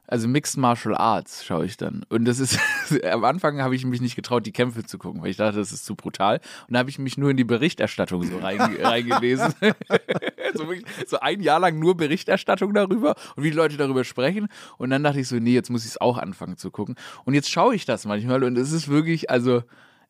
[0.08, 2.06] Also Mixed Martial Arts schaue ich dann.
[2.10, 2.60] Und das ist,
[3.04, 5.72] am Anfang habe ich mich nicht getraut, die Kämpfe zu gucken, weil ich dachte, das
[5.72, 6.39] ist zu brutal.
[6.68, 9.54] Und da habe ich mich nur in die Berichterstattung so reinge reingelesen.
[10.54, 14.48] so, wirklich, so ein Jahr lang nur Berichterstattung darüber und wie die Leute darüber sprechen.
[14.78, 16.96] Und dann dachte ich so, nee, jetzt muss ich es auch anfangen zu gucken.
[17.24, 19.63] Und jetzt schaue ich das manchmal und es ist wirklich, also,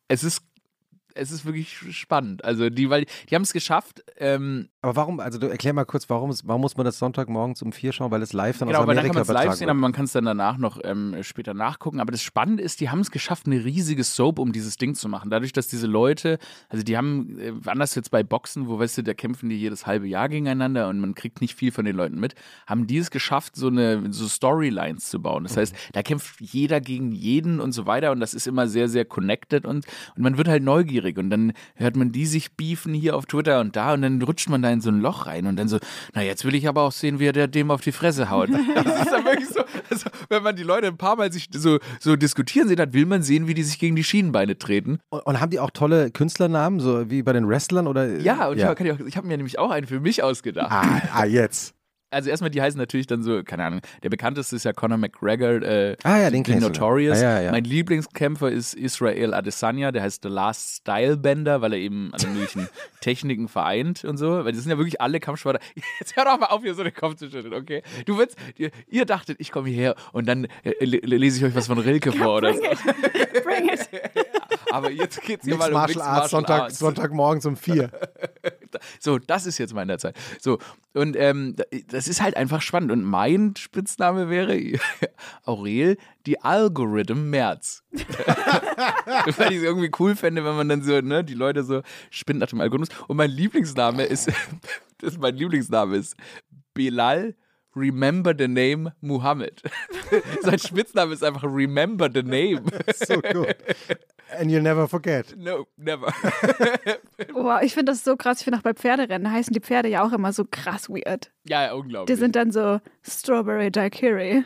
[0.08, 0.42] es ist,
[1.14, 2.44] es ist wirklich spannend.
[2.44, 6.08] Also die, weil die haben es geschafft, ähm, Aber warum, also du erklär mal kurz,
[6.08, 8.86] warum, warum muss man das Sonntagmorgens um vier schauen, weil es live dann Genau, aus
[8.86, 10.78] weil dann kann Amerika man es live sehen, aber man kann es dann danach noch
[10.84, 11.98] ähm, später nachgucken.
[11.98, 15.08] Aber das Spannende ist, die haben es geschafft, eine riesige Soap um dieses Ding zu
[15.08, 15.28] machen.
[15.28, 19.02] Dadurch, dass diese Leute, also die haben, äh, anders jetzt bei Boxen, wo weißt du,
[19.02, 22.20] da kämpfen die jedes halbe Jahr gegeneinander und man kriegt nicht viel von den Leuten
[22.20, 22.36] mit,
[22.68, 25.42] haben die es geschafft, so eine so Storylines zu bauen.
[25.42, 28.88] Das heißt, da kämpft jeder gegen jeden und so weiter und das ist immer sehr,
[28.88, 32.94] sehr connected und, und man wird halt neugierig und dann hört man die sich beefen
[32.94, 35.46] hier auf Twitter und da und dann rutscht man da in so ein Loch rein
[35.46, 35.78] und dann so,
[36.14, 38.50] na jetzt will ich aber auch sehen, wie er der dem auf die Fresse haut.
[38.76, 39.60] Das ist dann wirklich so,
[39.90, 43.06] also, wenn man die Leute ein paar Mal sich so, so diskutieren sehen hat, will
[43.06, 44.98] man sehen, wie die sich gegen die Schienenbeine treten.
[45.08, 47.86] Und, und haben die auch tolle Künstlernamen, so wie bei den Wrestlern?
[47.86, 48.18] Oder?
[48.18, 48.72] Ja, und ja.
[48.72, 50.70] ich, ja ich habe mir nämlich auch einen für mich ausgedacht.
[50.70, 51.75] Ah, ah, jetzt.
[52.10, 55.62] Also erstmal, die heißen natürlich dann so, keine Ahnung, der bekannteste ist ja Conor McGregor,
[55.62, 56.58] äh, Ah ja, den du.
[56.60, 57.18] Notorious.
[57.18, 57.50] Ah, ja, ja.
[57.50, 62.68] Mein Lieblingskämpfer ist Israel Adesanya, der heißt The Last Stylebender, weil er eben alle möglichen
[63.00, 64.44] Techniken vereint und so.
[64.44, 65.60] Weil das sind ja wirklich alle Kampfsportler.
[66.00, 67.82] Jetzt hör doch mal auf, hier so den Kopf zu schütteln, okay?
[68.06, 71.54] Du willst, ihr, ihr dachtet, ich komme hierher und dann äh, le- lese ich euch
[71.54, 72.60] was von Rilke vor oder so.
[73.44, 73.90] Bring it.
[73.90, 74.25] Bring it.
[74.76, 76.78] Aber jetzt geht's hier mal um Martial Arts, Martial Sonntag, Arts.
[76.78, 77.90] Sonntagmorgens um vier.
[79.00, 80.14] So, das ist jetzt mal in der Zeit.
[80.38, 80.58] So,
[80.92, 81.56] und ähm,
[81.88, 82.92] das ist halt einfach spannend.
[82.92, 84.60] Und mein Spitzname wäre
[85.44, 87.84] Aurel, die Algorithm Merz.
[87.92, 92.40] Weil ich es irgendwie cool fände, wenn man dann so, ne, die Leute so spinnt
[92.40, 92.90] nach dem Algorithmus.
[93.08, 94.30] Und mein Lieblingsname ist,
[94.98, 96.16] das mein Lieblingsname ist
[96.74, 97.34] Bilal
[97.76, 99.62] Remember the Name Muhammad.
[100.42, 102.62] Sein Spitzname ist einfach Remember the Name.
[103.06, 103.54] So gut.
[104.40, 105.36] And you'll never forget.
[105.36, 106.08] No, never.
[107.32, 108.38] Wow, ich finde das so krass.
[108.38, 111.30] Ich finde auch bei Pferderennen heißen die Pferde ja auch immer so krass weird.
[111.46, 112.14] Ja, ja, unglaublich.
[112.16, 114.42] Die sind dann so Strawberry Daiquiri.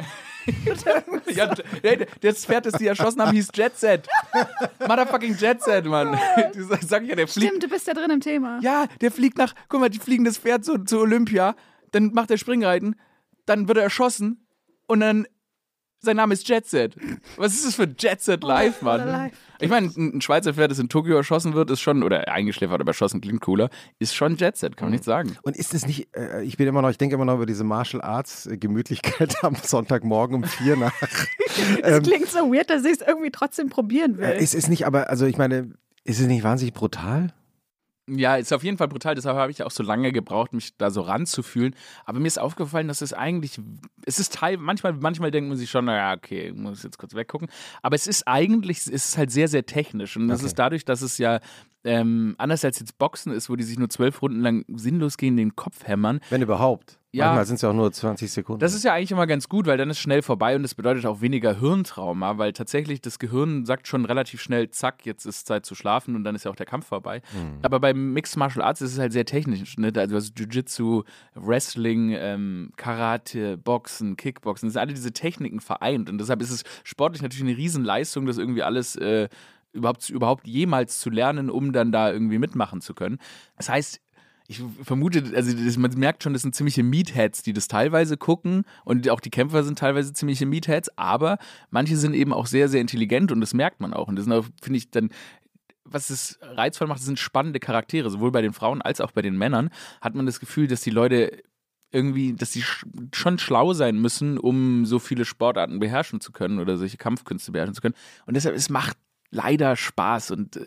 [1.34, 4.08] Ja, der- das Pferd, das die erschossen haben, hieß Jet Set.
[4.80, 6.18] Motherfucking Jet Set, Mann.
[6.70, 7.46] Das sag ich ja, der fliegt.
[7.48, 8.58] Stimmt, du bist ja drin im Thema.
[8.62, 11.54] Ja, der fliegt nach, guck mal, die fliegen das Pferd zu, zu Olympia,
[11.92, 12.96] dann macht er Springreiten,
[13.46, 14.46] dann wird er erschossen
[14.86, 15.26] und dann
[16.02, 16.96] sein Name ist Jet Set.
[17.36, 19.30] Was ist das für Jet Set Live, What a Mann?
[19.60, 22.90] Ich meine, ein Schweizer Pferd, das in Tokio erschossen wird, ist schon, oder eingeschläfert, aber
[22.90, 25.36] erschossen klingt cooler, ist schon Jet Set, kann man nicht sagen.
[25.42, 27.64] Und ist es nicht, äh, ich bin immer noch, ich denke immer noch über diese
[27.64, 30.92] Martial Arts äh, Gemütlichkeit am Sonntagmorgen um vier nach.
[31.82, 34.24] Es klingt so weird, dass ich es irgendwie trotzdem probieren will.
[34.24, 35.72] Äh, ist es nicht, aber, also ich meine,
[36.04, 37.34] ist es nicht wahnsinnig brutal?
[38.18, 39.14] Ja, ist auf jeden Fall brutal.
[39.14, 41.74] Deshalb habe ich auch so lange gebraucht, mich da so ranzufühlen.
[42.04, 43.60] Aber mir ist aufgefallen, dass es eigentlich,
[44.04, 47.14] es ist Teil, manchmal, manchmal denkt man sich schon, naja, okay, ich muss jetzt kurz
[47.14, 47.48] weggucken.
[47.82, 50.16] Aber es ist eigentlich, es ist halt sehr, sehr technisch.
[50.16, 50.46] Und das Okay.
[50.46, 51.40] ist dadurch, dass es ja
[51.84, 55.36] ähm, anders als jetzt Boxen ist, wo die sich nur zwölf Runden lang sinnlos gegen
[55.36, 56.20] den Kopf hämmern.
[56.30, 56.98] Wenn überhaupt.
[57.12, 57.26] Ja.
[57.26, 58.60] Manchmal sind es ja auch nur 20 Sekunden.
[58.60, 61.06] Das ist ja eigentlich immer ganz gut, weil dann ist schnell vorbei und das bedeutet
[61.06, 65.66] auch weniger Hirntrauma, weil tatsächlich das Gehirn sagt schon relativ schnell, zack, jetzt ist Zeit
[65.66, 67.20] zu schlafen und dann ist ja auch der Kampf vorbei.
[67.62, 69.76] Aber beim Mixed Martial Arts ist es halt sehr technisch.
[69.76, 69.90] Ne?
[69.96, 71.02] Also hast Jiu-Jitsu,
[71.34, 76.62] Wrestling, ähm, Karate, Boxen, Kickboxen, das sind alle diese Techniken vereint und deshalb ist es
[76.84, 79.28] sportlich natürlich eine Riesenleistung, das irgendwie alles äh,
[79.72, 83.18] überhaupt, überhaupt jemals zu lernen, um dann da irgendwie mitmachen zu können.
[83.56, 84.00] Das heißt,
[84.50, 88.64] ich vermute, also das, man merkt schon, das sind ziemliche Meatheads, die das teilweise gucken
[88.84, 91.38] und auch die Kämpfer sind teilweise ziemliche Meatheads, aber
[91.70, 94.08] manche sind eben auch sehr, sehr intelligent und das merkt man auch.
[94.08, 95.10] Und das finde ich, dann
[95.84, 98.10] was es reizvoll macht, sind spannende Charaktere.
[98.10, 100.90] Sowohl bei den Frauen als auch bei den Männern hat man das Gefühl, dass die
[100.90, 101.42] Leute
[101.92, 106.58] irgendwie, dass sie sch schon schlau sein müssen, um so viele Sportarten beherrschen zu können
[106.58, 107.96] oder solche Kampfkünste beherrschen zu können.
[108.26, 108.96] Und deshalb, es macht
[109.30, 110.66] leider Spaß und äh,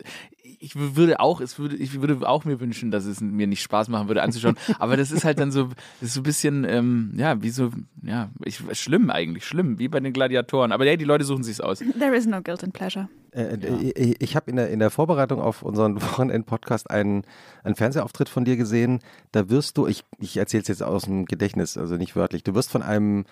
[0.58, 3.88] ich würde auch, es würde, ich würde auch mir wünschen, dass es mir nicht Spaß
[3.88, 5.68] machen würde anzuschauen, aber das ist halt dann so,
[6.00, 7.70] das ist so ein bisschen, ähm, ja, wie so,
[8.02, 11.60] ja, ich, schlimm eigentlich, schlimm, wie bei den Gladiatoren, aber ja, die Leute suchen sich's
[11.60, 11.78] aus.
[11.98, 13.08] There is no guilt and pleasure.
[13.32, 13.56] Äh,
[13.94, 17.24] Ich, ich habe in der, in der Vorbereitung auf unseren Wochenend-Podcast einen,
[17.62, 19.00] einen Fernsehauftritt von dir gesehen.
[19.32, 22.54] Da wirst du, ich, ich erzähle es jetzt aus dem Gedächtnis, also nicht wörtlich, du
[22.54, 23.24] wirst von einem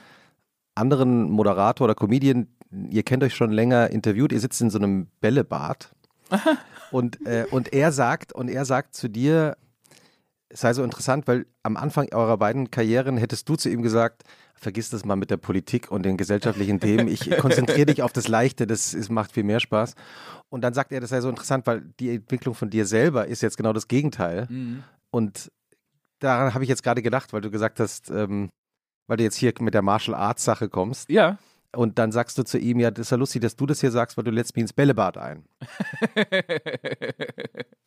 [0.75, 2.49] anderen Moderator oder Comedian,
[2.91, 4.33] ihr kennt euch schon länger, interviewt.
[4.33, 5.95] Ihr sitzt in so einem Bällebad
[6.91, 9.57] und, äh, und er sagt, und er sagt zu dir,
[10.49, 14.23] es sei so interessant, weil am Anfang eurer beiden Karrieren hättest du zu ihm gesagt,
[14.55, 17.09] vergiss das mal mit der Politik und den gesellschaftlichen Themen.
[17.09, 19.95] Ich konzentriere dich auf das Leichte, das ist, macht viel mehr Spaß.
[20.51, 23.43] Und dann sagt er, das sei so interessant, weil die Entwicklung von dir selber ist
[23.43, 24.47] jetzt genau das Gegenteil.
[25.11, 25.51] Und
[26.21, 28.51] daran habe ich jetzt gerade gedacht, weil du gesagt hast, ähm,
[29.07, 31.11] weil du jetzt hier mit der Martial Arts Sache kommst.
[31.11, 31.39] Ja.
[31.75, 33.91] Und dann sagst du zu ihm, ja, das ist ja lustig, dass du das hier
[33.91, 35.45] sagst, weil du lädst mich ins Bällebad ein.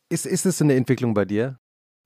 [0.08, 1.58] Ist, ist das so eine Entwicklung bei dir?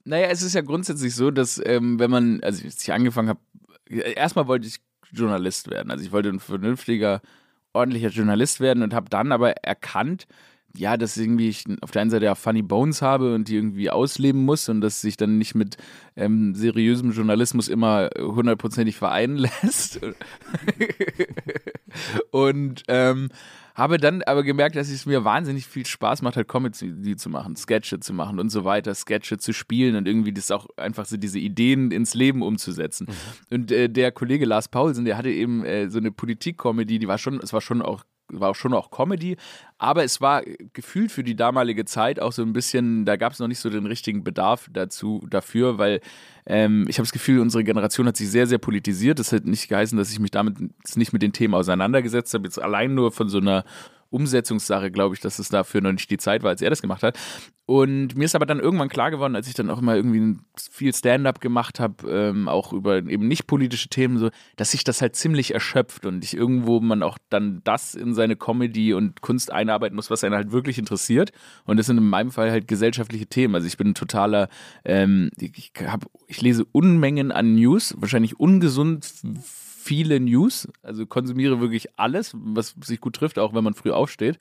[0.05, 3.39] Naja, es ist ja grundsätzlich so, dass ähm, wenn man, also als ich angefangen habe,
[3.87, 4.79] erstmal wollte ich
[5.11, 5.91] Journalist werden.
[5.91, 7.21] Also ich wollte ein vernünftiger,
[7.73, 10.25] ordentlicher Journalist werden und habe dann aber erkannt,
[10.75, 13.89] ja, dass irgendwie ich auf der einen Seite ja Funny Bones habe und die irgendwie
[13.89, 15.77] ausleben muss und dass sich dann nicht mit
[16.15, 19.99] ähm, seriösem Journalismus immer hundertprozentig vereinen lässt.
[22.31, 23.29] und ähm,
[23.73, 27.55] habe dann aber gemerkt, dass es mir wahnsinnig viel Spaß macht, halt Comedy zu machen,
[27.55, 31.17] Sketche zu machen und so weiter, Sketche zu spielen und irgendwie das auch einfach so
[31.17, 33.07] diese Ideen ins Leben umzusetzen.
[33.49, 37.17] Und äh, der Kollege Lars Paulsen, der hatte eben äh, so eine Politik-Comedy, die war
[37.17, 39.37] schon, es war schon auch war auch schon auch Comedy,
[39.77, 43.39] aber es war gefühlt für die damalige Zeit auch so ein bisschen, da gab es
[43.39, 46.01] noch nicht so den richtigen Bedarf dazu, dafür, weil
[46.45, 49.19] ähm, ich habe das Gefühl, unsere Generation hat sich sehr, sehr politisiert.
[49.19, 50.57] Das hat nicht geheißen, dass ich mich damit
[50.95, 53.63] nicht mit den Themen auseinandergesetzt habe, jetzt allein nur von so einer
[54.11, 57.01] Umsetzungssache, glaube ich, dass es dafür noch nicht die Zeit war, als er das gemacht
[57.01, 57.17] hat.
[57.65, 60.37] Und mir ist aber dann irgendwann klar geworden, als ich dann auch immer irgendwie
[60.71, 65.01] viel Stand-up gemacht habe, ähm, auch über eben nicht politische Themen, so, dass sich das
[65.01, 69.53] halt ziemlich erschöpft und ich irgendwo man auch dann das in seine Comedy und Kunst
[69.53, 71.31] einarbeiten muss, was einen halt wirklich interessiert.
[71.63, 73.55] Und das sind in meinem Fall halt gesellschaftliche Themen.
[73.55, 74.49] Also ich bin ein totaler,
[74.83, 79.05] ähm, ich, hab, ich lese Unmengen an News, wahrscheinlich ungesund
[79.81, 84.39] viele News, also konsumiere wirklich alles, was sich gut trifft, auch wenn man früh aufsteht,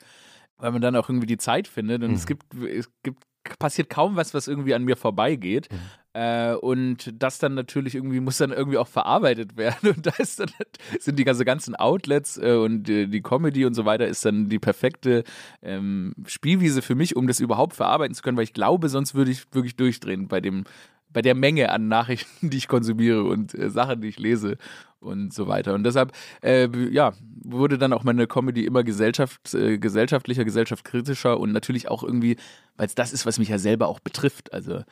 [0.59, 2.03] weil man dann auch irgendwie die Zeit findet.
[2.03, 2.17] Und mhm.
[2.17, 3.25] es gibt, es gibt
[3.59, 5.69] passiert kaum was, was irgendwie an mir vorbeigeht.
[5.71, 5.79] Mhm.
[6.13, 9.95] Äh, und das dann natürlich irgendwie muss dann irgendwie auch verarbeitet werden.
[9.95, 10.51] Und da ist dann,
[10.99, 14.49] sind die ganze, ganzen Outlets äh, und die, die, Comedy und so weiter ist dann
[14.49, 15.25] die perfekte
[15.63, 19.31] ähm, Spielwiese für mich, um das überhaupt verarbeiten zu können, weil ich glaube, sonst würde
[19.31, 20.65] ich wirklich durchdrehen bei dem,
[21.13, 24.57] bei der Menge an Nachrichten, die ich konsumiere und äh, Sachen, die ich lese
[25.01, 25.75] und so weiter.
[25.75, 31.53] Und deshalb, äh, ja, wurde dann auch meine Comedy immer Gesellschaft, äh, gesellschaftlicher, gesellschaftskritischer und
[31.53, 32.37] natürlich auch irgendwie,
[32.77, 34.53] weil es das ist, was mich ja selber auch betrifft.
[34.53, 34.83] Also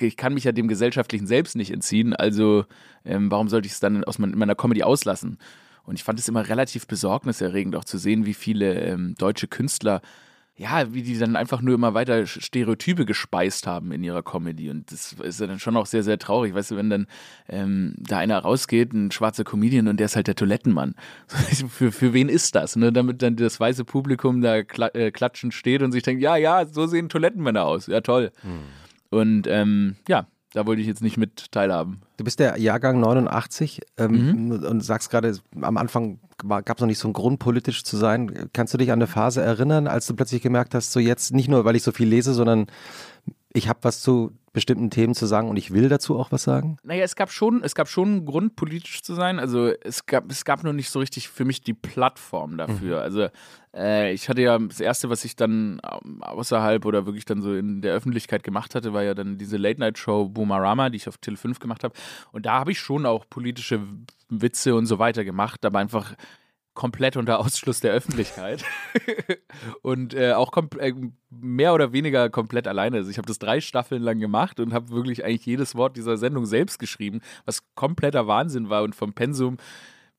[0.00, 2.64] ich kann mich ja dem gesellschaftlichen selbst nicht entziehen, also
[3.04, 5.38] ähm, warum sollte ich es dann aus meiner Comedy auslassen?
[5.84, 10.02] Und ich fand es immer relativ besorgniserregend, auch zu sehen, wie viele ähm, deutsche Künstler
[10.58, 14.70] ja, wie die dann einfach nur immer weiter Stereotype gespeist haben in ihrer Comedy.
[14.70, 16.52] Und das ist ja dann schon auch sehr, sehr traurig.
[16.52, 17.06] Weißt du, wenn dann
[17.48, 20.96] ähm, da einer rausgeht, ein schwarzer Comedian, und der ist halt der Toilettenmann.
[21.68, 22.74] für, für wen ist das?
[22.74, 22.92] Ne?
[22.92, 26.66] Damit dann das weiße Publikum da kla äh, klatschend steht und sich denkt, ja, ja,
[26.66, 27.86] so sehen Toilettenmänner aus.
[27.86, 28.32] Ja, toll.
[28.40, 28.60] Hm.
[29.10, 32.00] Und ähm, ja, da wollte ich jetzt nicht mit teilhaben.
[32.16, 34.50] Du bist der Jahrgang 89 ähm, mhm.
[34.64, 38.48] und sagst gerade, am Anfang gab es noch nicht so einen Grund, politisch zu sein.
[38.52, 41.48] Kannst du dich an eine Phase erinnern, als du plötzlich gemerkt hast, so jetzt nicht
[41.48, 42.66] nur, weil ich so viel lese, sondern
[43.52, 46.78] ich habe was zu bestimmten Themen zu sagen und ich will dazu auch was sagen?
[46.82, 49.38] Naja, es gab schon, es gab schon einen Grund, politisch zu sein.
[49.38, 52.98] Also es gab, es gab nur nicht so richtig für mich die Plattform dafür.
[52.98, 53.02] Mhm.
[53.02, 53.28] Also
[53.74, 55.80] äh, ich hatte ja das erste, was ich dann
[56.20, 60.28] außerhalb oder wirklich dann so in der Öffentlichkeit gemacht hatte, war ja dann diese Late-Night-Show
[60.28, 61.94] Boomerama, die ich auf Tele 5 gemacht habe.
[62.32, 63.80] Und da habe ich schon auch politische
[64.28, 66.14] Witze und so weiter gemacht, aber einfach
[66.78, 68.64] komplett unter Ausschluss der Öffentlichkeit
[69.82, 70.94] und äh, auch äh,
[71.28, 72.98] mehr oder weniger komplett alleine.
[72.98, 76.16] Also ich habe das drei Staffeln lang gemacht und habe wirklich eigentlich jedes Wort dieser
[76.16, 79.56] Sendung selbst geschrieben, was kompletter Wahnsinn war und vom Pensum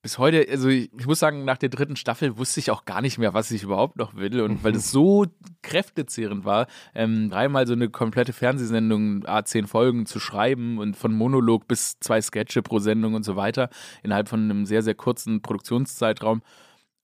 [0.01, 3.01] bis heute, also ich, ich, muss sagen, nach der dritten Staffel wusste ich auch gar
[3.01, 4.41] nicht mehr, was ich überhaupt noch will.
[4.41, 5.25] Und weil das so
[5.61, 11.67] kräftezehrend war, ähm, dreimal so eine komplette Fernsehsendung, A10 Folgen zu schreiben und von Monolog
[11.67, 13.69] bis zwei Sketche pro Sendung und so weiter,
[14.01, 16.41] innerhalb von einem sehr, sehr kurzen Produktionszeitraum.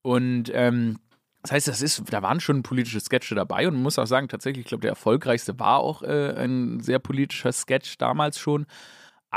[0.02, 0.98] Und ähm,
[1.42, 4.28] das heißt, das ist, da waren schon politische Sketche dabei und man muss auch sagen,
[4.28, 8.66] tatsächlich, ich glaube, der erfolgreichste war auch äh, ein sehr politischer Sketch damals schon.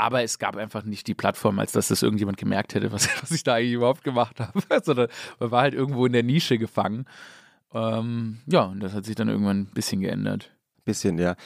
[0.00, 3.30] Aber es gab einfach nicht die Plattform, als dass das irgendjemand gemerkt hätte, was, was
[3.32, 4.62] ich da eigentlich überhaupt gemacht habe.
[4.82, 5.08] Sondern
[5.38, 7.04] man war halt irgendwo in der Nische gefangen.
[7.74, 10.56] Ähm, ja, und das hat sich dann irgendwann ein bisschen geändert.
[10.86, 11.36] Bisschen, ja.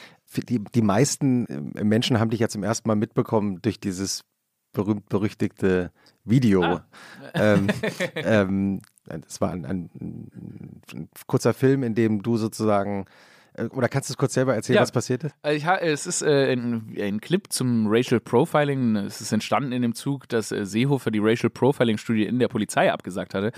[0.49, 4.23] Die, die meisten äh, Menschen haben dich ja zum ersten Mal mitbekommen durch dieses
[4.71, 5.91] berühmt-berüchtigte
[6.23, 6.63] Video.
[6.63, 6.85] Ah.
[7.33, 7.67] Ähm,
[8.15, 9.89] ähm, das war ein, ein,
[10.93, 13.05] ein, kurzer Film, in dem du sozusagen
[13.71, 14.81] oder kannst du es kurz selber erzählen, ja.
[14.81, 15.35] was passiert ist?
[15.43, 18.95] Äh, ich, es ist äh, ein, ein, Clip zum Racial Profiling.
[18.97, 22.91] Es ist entstanden in dem Zug, dass äh, Seehofer die Racial Profiling-Studie in der Polizei
[22.91, 23.51] abgesagt hatte.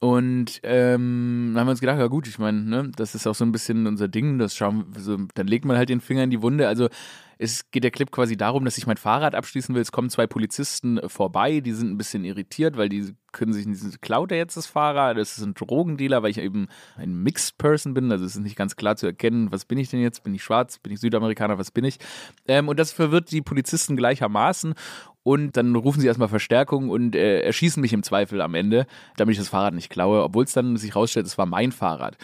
[0.00, 3.34] Und ähm, dann haben wir uns gedacht, ja gut, ich meine, ne, das ist auch
[3.34, 6.30] so ein bisschen unser Ding, das schauen, so, dann legt man halt den Finger in
[6.30, 6.68] die Wunde.
[6.68, 6.88] Also
[7.36, 9.82] es geht der Clip quasi darum, dass ich mein Fahrrad abschließen will.
[9.82, 13.66] Es kommen zwei Polizisten äh, vorbei, die sind ein bisschen irritiert, weil die können sich
[13.66, 15.16] nicht, klaut er jetzt das Fahrrad?
[15.16, 18.10] Das ist ein Drogendealer, weil ich eben ein Mixed Person bin.
[18.10, 20.22] Also es ist nicht ganz klar zu erkennen, was bin ich denn jetzt?
[20.22, 20.78] Bin ich schwarz?
[20.78, 21.58] Bin ich Südamerikaner?
[21.58, 21.98] Was bin ich?
[22.46, 24.74] Ähm, und das verwirrt die Polizisten gleichermaßen.
[25.22, 29.34] Und dann rufen sie erstmal Verstärkung und äh, erschießen mich im Zweifel am Ende, damit
[29.34, 32.16] ich das Fahrrad nicht klaue, obwohl es dann sich rausstellt, es war mein Fahrrad.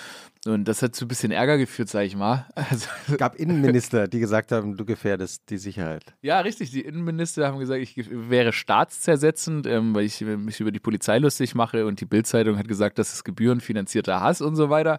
[0.46, 2.46] Und das hat zu ein bisschen Ärger geführt, sage ich mal.
[2.54, 6.02] Also, es gab Innenminister, die gesagt haben, du gefährdest die Sicherheit.
[6.22, 6.70] Ja, richtig.
[6.70, 11.54] Die Innenminister haben gesagt, ich wäre staatszersetzend, ähm, weil ich mich über die Polizei lustig
[11.54, 11.86] mache.
[11.86, 14.98] Und die Bildzeitung hat gesagt, das ist gebührenfinanzierter Hass und so weiter.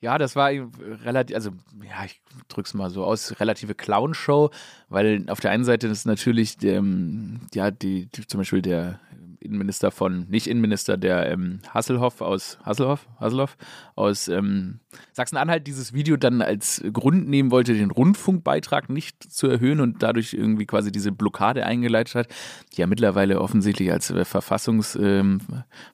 [0.00, 4.50] Ja, das war relativ, also ja, ich drück's mal so aus, relative Clownshow,
[4.88, 8.98] weil auf der einen Seite ist natürlich, ähm, ja, die, die, zum Beispiel der
[9.44, 13.56] Innenminister von, nicht Innenminister, der ähm, Hasselhoff aus, Hasselhoff, Hasselhoff
[13.94, 14.80] aus ähm,
[15.12, 20.32] Sachsen-Anhalt dieses Video dann als Grund nehmen wollte, den Rundfunkbeitrag nicht zu erhöhen und dadurch
[20.34, 22.28] irgendwie quasi diese Blockade eingeleitet hat,
[22.72, 25.40] die ja mittlerweile offensichtlich als äh, verfassungs, ähm,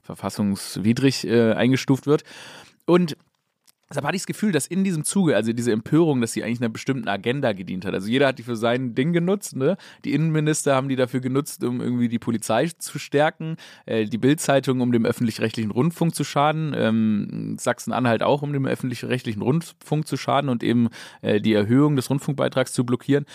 [0.01, 2.23] verfassungswidrig äh, eingestuft wird.
[2.85, 3.17] Und
[3.89, 6.61] Deshalb hatte ich das Gefühl, dass in diesem Zuge, also diese Empörung, dass sie eigentlich
[6.61, 7.95] einer bestimmten Agenda gedient hat.
[7.95, 9.77] Also jeder hat die für sein Ding genutzt, ne?
[10.05, 14.81] Die Innenminister haben die dafür genutzt, um irgendwie die Polizei zu stärken, äh, die Bildzeitung,
[14.81, 20.51] um dem öffentlich-rechtlichen Rundfunk zu schaden, ähm, Sachsen-Anhalt auch, um dem öffentlich-rechtlichen Rundfunk zu schaden
[20.51, 20.89] und eben
[21.21, 23.25] äh, die Erhöhung des Rundfunkbeitrags zu blockieren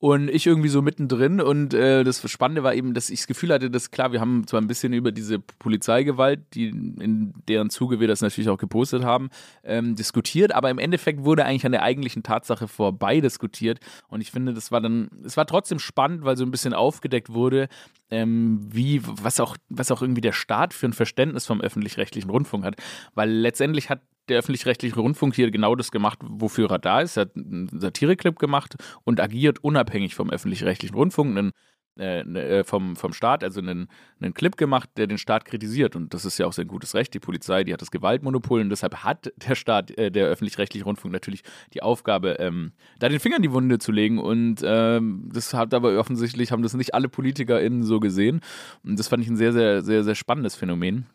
[0.00, 1.40] und ich irgendwie so mittendrin.
[1.42, 4.46] Und äh, das Spannende war eben, dass ich das Gefühl hatte, dass klar, wir haben
[4.46, 9.04] zwar ein bisschen über diese Polizeigewalt, die in deren Zuge wir das natürlich auch gepostet
[9.04, 9.28] haben,
[9.62, 13.78] ähm, diskutiert, aber im Endeffekt wurde eigentlich an der eigentlichen Tatsache vorbei diskutiert.
[14.08, 17.34] Und ich finde, das war dann, es war trotzdem spannend, weil so ein bisschen aufgedeckt
[17.34, 17.68] wurde,
[18.10, 22.64] ähm, wie, was auch, was auch irgendwie der Staat für ein Verständnis vom öffentlich-rechtlichen Rundfunk
[22.64, 22.76] hat.
[23.14, 27.16] Weil letztendlich hat der öffentlich-rechtliche Rundfunk hier genau das gemacht, wofür er da ist.
[27.16, 31.52] Er hat einen Satireclip gemacht und agiert unabhängig vom öffentlich-rechtlichen Rundfunk, einen,
[31.98, 33.88] äh, ne, äh, vom, vom Staat, also einen,
[34.20, 35.96] einen Clip gemacht, der den Staat kritisiert.
[35.96, 37.12] Und das ist ja auch sein gutes Recht.
[37.12, 41.12] Die Polizei, die hat das Gewaltmonopol und deshalb hat der Staat, äh, der öffentlich-rechtliche Rundfunk
[41.12, 41.42] natürlich
[41.74, 44.18] die Aufgabe, ähm, da den Finger in die Wunde zu legen.
[44.18, 48.40] Und ähm, das hat aber offensichtlich, haben das nicht alle PolitikerInnen so gesehen.
[48.84, 51.06] Und das fand ich ein sehr, sehr, sehr, sehr spannendes Phänomen.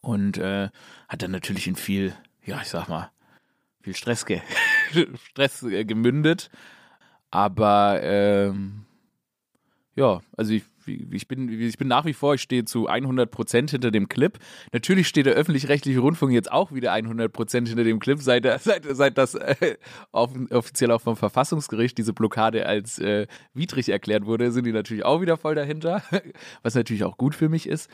[0.00, 0.68] Und äh,
[1.08, 2.14] hat dann natürlich in viel
[2.48, 3.10] ja, ich sag mal,
[3.82, 4.40] viel Stress, ge
[5.30, 6.50] Stress äh, gemündet.
[7.30, 8.86] Aber ähm,
[9.94, 13.90] ja, also ich, ich, bin, ich bin nach wie vor, ich stehe zu 100% hinter
[13.90, 14.38] dem Clip.
[14.72, 19.18] Natürlich steht der öffentlich-rechtliche Rundfunk jetzt auch wieder 100% hinter dem Clip, seit, seit, seit
[19.18, 19.76] das äh,
[20.10, 25.04] auf, offiziell auch vom Verfassungsgericht diese Blockade als äh, widrig erklärt wurde, sind die natürlich
[25.04, 26.02] auch wieder voll dahinter,
[26.62, 27.90] was natürlich auch gut für mich ist.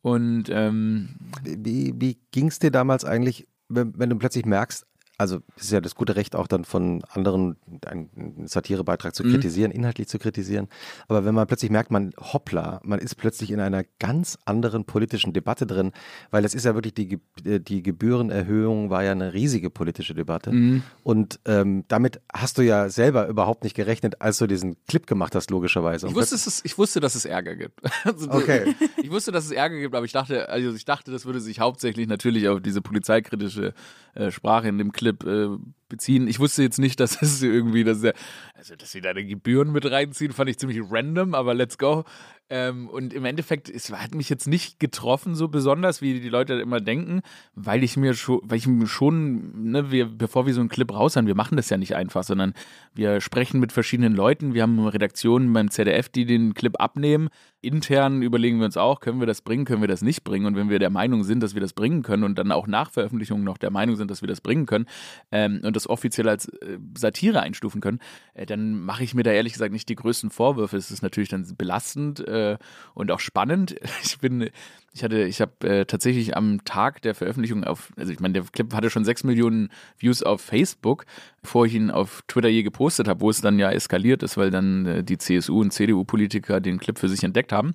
[0.00, 4.86] Und ähm, wie, wie ging es dir damals eigentlich wenn, wenn du plötzlich merkst,
[5.18, 9.32] also es ist ja das gute Recht auch dann von anderen einen Satirebeitrag zu mhm.
[9.32, 10.68] kritisieren, inhaltlich zu kritisieren.
[11.08, 15.32] Aber wenn man plötzlich merkt, man hoppla, man ist plötzlich in einer ganz anderen politischen
[15.32, 15.90] Debatte drin,
[16.30, 20.52] weil es ist ja wirklich die, äh, die Gebührenerhöhung war ja eine riesige politische Debatte.
[20.52, 20.84] Mhm.
[21.02, 25.34] Und ähm, damit hast du ja selber überhaupt nicht gerechnet, als du diesen Clip gemacht
[25.34, 26.06] hast, logischerweise.
[26.06, 27.80] Ich wusste, es, ich wusste, dass es Ärger gibt.
[28.04, 28.74] Also, okay.
[29.02, 31.60] Ich wusste, dass es Ärger gibt, aber ich dachte, also ich dachte, das würde sich
[31.60, 33.74] hauptsächlich natürlich auf diese polizeikritische
[34.14, 36.28] äh, Sprache in dem Clip äh, beziehen.
[36.28, 38.14] Ich wusste jetzt nicht, dass es irgendwie, dass er,
[38.54, 42.04] also dass sie da Gebühren mit reinziehen, fand ich ziemlich random, aber let's go.
[42.50, 46.54] Ähm, und im Endeffekt, es hat mich jetzt nicht getroffen, so besonders, wie die Leute
[46.54, 47.20] immer denken,
[47.54, 50.90] weil ich mir schon, weil ich mir schon, ne, wir, bevor wir so einen Clip
[50.90, 52.54] raushauen, wir machen das ja nicht einfach, sondern
[52.94, 54.54] wir sprechen mit verschiedenen Leuten.
[54.54, 57.28] Wir haben Redaktionen beim ZDF, die den Clip abnehmen.
[57.60, 60.46] Intern überlegen wir uns auch, können wir das bringen, können wir das nicht bringen.
[60.46, 62.90] Und wenn wir der Meinung sind, dass wir das bringen können und dann auch nach
[62.90, 64.86] Veröffentlichung noch der Meinung sind, dass wir das bringen können
[65.32, 68.00] ähm, und das offiziell als äh, Satire einstufen können,
[68.34, 70.76] äh, dann mache ich mir da ehrlich gesagt nicht die größten Vorwürfe.
[70.76, 72.58] Es ist natürlich dann belastend äh,
[72.94, 73.76] und auch spannend.
[74.08, 74.48] Ich bin,
[74.94, 78.72] ich hatte, ich habe tatsächlich am Tag der Veröffentlichung auf, also ich meine, der Clip
[78.72, 81.04] hatte schon sechs Millionen Views auf Facebook,
[81.42, 84.50] bevor ich ihn auf Twitter je gepostet habe, wo es dann ja eskaliert ist, weil
[84.50, 87.74] dann die CSU und CDU-Politiker den Clip für sich entdeckt haben.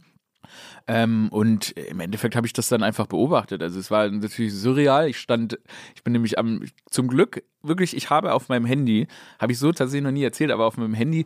[0.88, 3.62] Ähm, und im Endeffekt habe ich das dann einfach beobachtet.
[3.62, 5.10] Also es war natürlich surreal.
[5.10, 5.60] Ich stand,
[5.96, 9.08] ich bin nämlich am, zum Glück wirklich, ich habe auf meinem Handy,
[9.40, 11.26] habe ich so tatsächlich noch nie erzählt, aber auf meinem Handy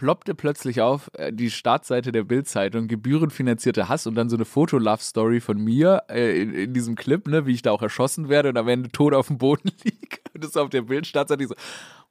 [0.00, 5.40] ploppte plötzlich auf äh, die Startseite der Bildzeitung, gebührenfinanzierte Hass und dann so eine Foto-Love-Story
[5.40, 8.56] von mir äh, in, in, diesem Clip, ne, wie ich da auch erschossen werde und
[8.56, 10.16] am Ende tot auf dem Boden liege.
[10.32, 11.54] Und das auf der Bildstartseite so,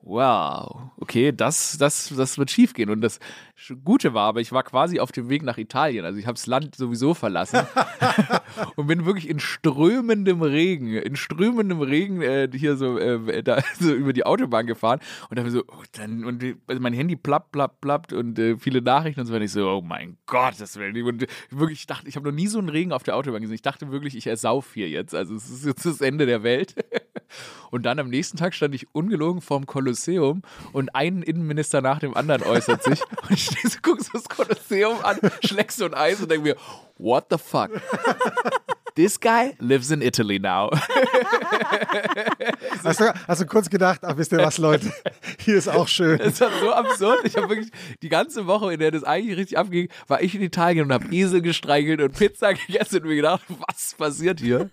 [0.10, 2.89] wow, okay, das, das, das wird schief gehen.
[2.89, 3.20] Und das
[3.84, 6.03] Gute war, aber ich war quasi auf dem Weg nach Italien.
[6.03, 7.60] Also ich habe das Land sowieso verlassen
[8.76, 13.93] und bin wirklich in strömendem Regen, in strömendem Regen äh, hier so, äh, da, so
[13.93, 14.99] über die Autobahn gefahren
[15.30, 18.82] und dann so, oh, dann, und also mein Handy plappt, plappt, plappt und äh, viele
[18.82, 19.45] Nachrichten und so weiter.
[19.45, 21.05] Ich so, oh mein Gott, das will nicht.
[21.05, 23.55] Und wirklich, ich dachte, ich habe noch nie so einen Regen auf der Autobahn gesehen.
[23.55, 25.14] Ich dachte wirklich, ich ersauf hier jetzt.
[25.14, 26.76] Also es ist jetzt das Ende der Welt.
[27.72, 30.42] Und dann am nächsten Tag stand ich ungelogen vorm Kolosseum
[30.74, 33.02] und ein Innenminister nach dem anderen äußert sich.
[33.22, 36.44] Und ich stehe so, guck so das Kolosseum an, schlägst so ein Eis und denke
[36.44, 36.56] mir,
[36.98, 37.70] what the fuck?
[39.00, 40.70] This guy lives in Italy now.
[42.84, 44.91] hast, du, hast du kurz gedacht, ach wisst ihr was, Leute,
[45.39, 46.18] hier ist auch schön.
[46.18, 47.20] Das war so absurd.
[47.24, 47.72] Ich habe wirklich
[48.02, 51.16] die ganze Woche, in der das eigentlich richtig abging, war ich in Italien und habe
[51.16, 54.70] Esel gestreichelt und Pizza gegessen und mir gedacht, was passiert hier?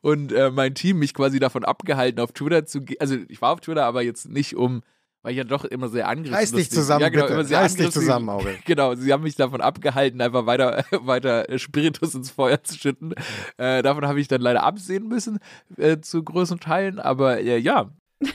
[0.00, 2.98] Und äh, mein Team mich quasi davon abgehalten, auf Twitter zu gehen.
[3.00, 4.82] Also ich war auf Twitter, aber jetzt nicht um
[5.22, 7.34] weil ich ja doch immer sehr angriffen Reiß dich zusammen, ja, genau, bitte.
[7.34, 8.58] Immer sehr Reiß dich zusammen, Auge.
[8.64, 13.14] Genau, sie haben mich davon abgehalten, einfach weiter, weiter Spiritus ins Feuer zu schütten.
[13.56, 15.38] Äh, davon habe ich dann leider absehen müssen,
[15.76, 17.90] äh, zu großen Teilen, aber äh, ja,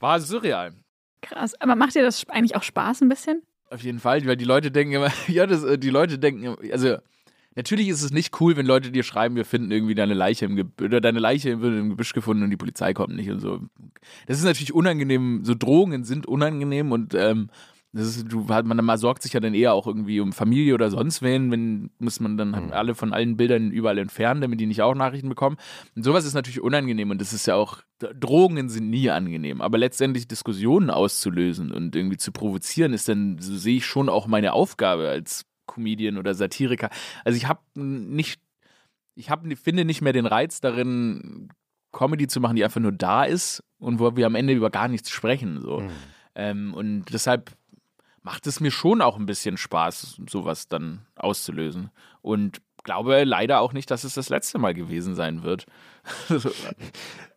[0.00, 0.74] war surreal.
[1.22, 3.42] Krass, aber macht dir das eigentlich auch Spaß ein bisschen?
[3.70, 6.96] Auf jeden Fall, weil die Leute denken immer, ja, das, äh, die Leute denken, also
[7.56, 10.54] Natürlich ist es nicht cool, wenn Leute dir schreiben, wir finden irgendwie deine Leiche im
[10.56, 13.60] Gebüsch, oder deine Leiche wird im Gebüsch gefunden und die Polizei kommt nicht und so.
[14.26, 15.40] Das ist natürlich unangenehm.
[15.44, 17.50] So Drohungen sind unangenehm und ähm,
[17.92, 20.90] das ist, du, man, man sorgt sich ja dann eher auch irgendwie um Familie oder
[20.90, 22.72] sonst wen, wenn muss man dann Mhm.
[22.72, 25.56] alle von allen Bildern überall entfernen, damit die nicht auch Nachrichten bekommen.
[25.96, 29.76] Und sowas ist natürlich unangenehm und das ist ja auch, Drohungen sind nie angenehm, aber
[29.76, 34.52] letztendlich Diskussionen auszulösen und irgendwie zu provozieren, ist dann, so sehe ich schon auch meine
[34.52, 36.90] Aufgabe als Comedian oder Satiriker.
[37.24, 38.40] Also ich habe nicht,
[39.14, 41.48] ich hab, finde nicht mehr den Reiz darin,
[41.92, 44.88] Comedy zu machen, die einfach nur da ist und wo wir am Ende über gar
[44.88, 45.60] nichts sprechen.
[45.60, 45.80] So.
[45.80, 45.90] Mhm.
[46.34, 47.52] Ähm, und deshalb
[48.22, 51.90] macht es mir schon auch ein bisschen Spaß, sowas dann auszulösen.
[52.22, 55.66] Und glaube leider auch nicht, dass es das letzte Mal gewesen sein wird.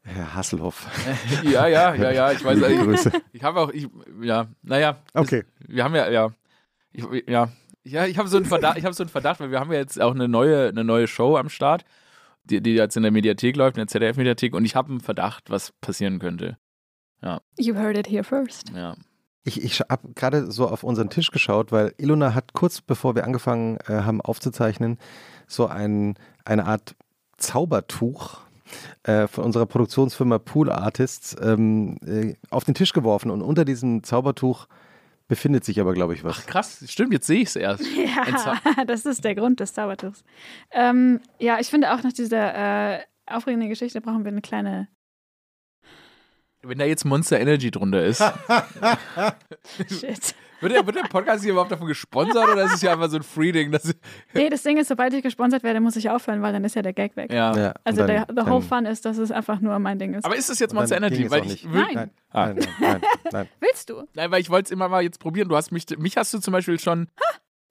[0.03, 0.87] Herr Hasselhoff.
[1.43, 2.55] ja, ja, ja, ja, ich weiß.
[2.55, 3.11] Liebe Ich, Grüße.
[3.31, 3.87] ich habe auch, ich,
[4.21, 4.97] ja, naja.
[5.13, 5.45] Okay.
[5.65, 6.31] Wir haben ja, ja,
[6.91, 7.49] ich, ja,
[7.83, 9.79] ja, ich habe so einen Verdacht, ich habe so einen Verdacht, weil wir haben ja
[9.79, 11.85] jetzt auch eine neue, eine neue Show am Start,
[12.45, 15.49] die, die jetzt in der Mediathek läuft, in der ZDF-Mediathek, und ich habe einen Verdacht,
[15.49, 16.57] was passieren könnte.
[17.57, 18.69] You heard it here first.
[18.75, 18.95] Ja.
[19.45, 23.25] Ich, ich habe gerade so auf unseren Tisch geschaut, weil Ilona hat kurz bevor wir
[23.25, 24.97] angefangen äh, haben aufzuzeichnen,
[25.47, 26.15] so ein,
[26.45, 26.95] eine Art
[27.37, 28.39] Zaubertuch
[29.03, 34.03] äh, von unserer Produktionsfirma Pool Artists ähm, äh, auf den Tisch geworfen und unter diesem
[34.03, 34.67] Zaubertuch
[35.33, 36.37] befindet sich aber, glaube ich, was.
[36.37, 37.83] Ach krass, stimmt, jetzt sehe ich es erst.
[37.95, 40.23] Ja, das ist der Grund des Zaubertuchs.
[40.69, 44.89] Ähm, ja, ich finde auch nach dieser äh, aufregenden Geschichte brauchen wir eine kleine.
[46.61, 48.21] Wenn da jetzt Monster Energy drunter ist,
[49.89, 50.35] Shit.
[50.63, 53.17] Wird der, wird der Podcast hier überhaupt davon gesponsert oder ist es ja einfach so
[53.17, 53.71] ein Free-Ding?
[54.33, 56.81] Nee, das Ding ist, sobald ich gesponsert werde, muss ich aufhören, weil dann ist ja
[56.81, 57.31] der Gag weg.
[57.31, 57.55] Ja.
[57.55, 59.99] Ja, Also und der dann- the whole dann- fun ist, dass es einfach nur mein
[59.99, 60.25] Ding ist.
[60.25, 61.29] Aber ist es jetzt dann Monster Energy?
[61.29, 61.71] Weil ich nicht.
[61.73, 61.93] will, Nein.
[61.95, 62.47] Nein, Ah.
[62.47, 63.01] nein, nein, nein,
[63.31, 63.47] nein.
[63.59, 64.03] Willst du?
[64.15, 65.49] Nein, weil ich wollte es immer mal jetzt probieren.
[65.49, 67.07] Du hast mich, mich hast du zum Beispiel schon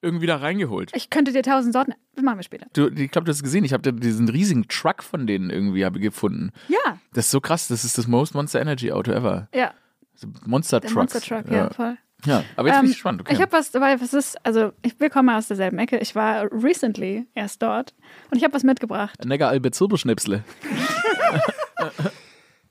[0.04, 0.90] irgendwie da reingeholt.
[0.94, 1.94] Ich könnte dir tausend Sorten.
[2.14, 2.66] Das machen wir später.
[2.72, 3.64] Du, ich glaube, du hast es gesehen.
[3.64, 6.50] Ich habe diesen riesigen Truck von denen irgendwie habe gefunden.
[6.68, 7.68] Ja, Das ist so krass.
[7.68, 9.48] Das ist das Most Monster Energy Auto ever.
[9.54, 9.72] ja.
[10.14, 11.14] So Monster Der Trucks.
[11.14, 11.96] Monster Truck, ja, voll.
[12.24, 12.42] Ja.
[12.56, 13.20] Aber jetzt bin Ähm, ich gespannt.
[13.20, 13.34] Okay.
[13.34, 15.98] Ich habe was dabei, was ist, also ich, wir kommen aus derselben Ecke.
[15.98, 17.94] Ich war recently erst dort
[18.30, 19.24] und ich habe was mitgebracht.
[19.24, 20.44] Neger Albert Zirbeschnipsle.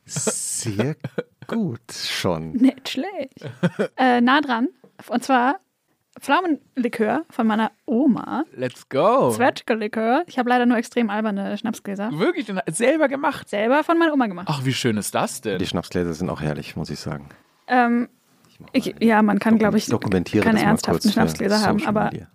[0.05, 0.95] Sehr
[1.47, 2.51] gut schon.
[2.53, 3.45] Nicht schlecht.
[3.97, 4.67] äh, nah dran.
[5.07, 5.57] Und zwar
[6.19, 8.43] Pflaumenlikör von meiner Oma.
[8.55, 9.31] Let's go.
[9.31, 10.23] Zwetschgelikör.
[10.27, 12.11] Ich habe leider nur extrem alberne Schnapsgläser.
[12.13, 13.49] Wirklich selber gemacht.
[13.49, 14.47] Selber von meiner Oma gemacht.
[14.49, 15.57] Ach, wie schön ist das denn?
[15.59, 17.29] Die Schnapsgläser sind auch herrlich, muss ich sagen.
[17.67, 18.09] Ähm,
[18.74, 22.28] ich, ja, man kann, glaube ich, dokumentiere keine ernsthaften Schnapsgläser haben, Social aber Media.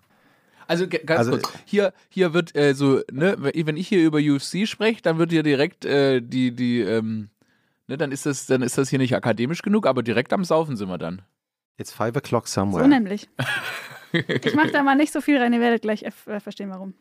[0.68, 4.66] Also ganz Also- kurz, hier, hier wird äh, so, ne, wenn ich hier über UFC
[4.66, 7.29] spreche, dann wird hier direkt äh, die, die, ähm,
[7.87, 10.77] ne, dann ist das, dann ist das hier nicht akademisch genug, aber direkt am Saufen
[10.77, 11.22] sind wir dann.
[11.79, 12.89] It's five o'clock so somewhere.
[12.89, 13.29] nämlich.
[14.12, 16.95] Ich mache da mal nicht so viel rein, ihr werdet gleich äh, verstehen, warum.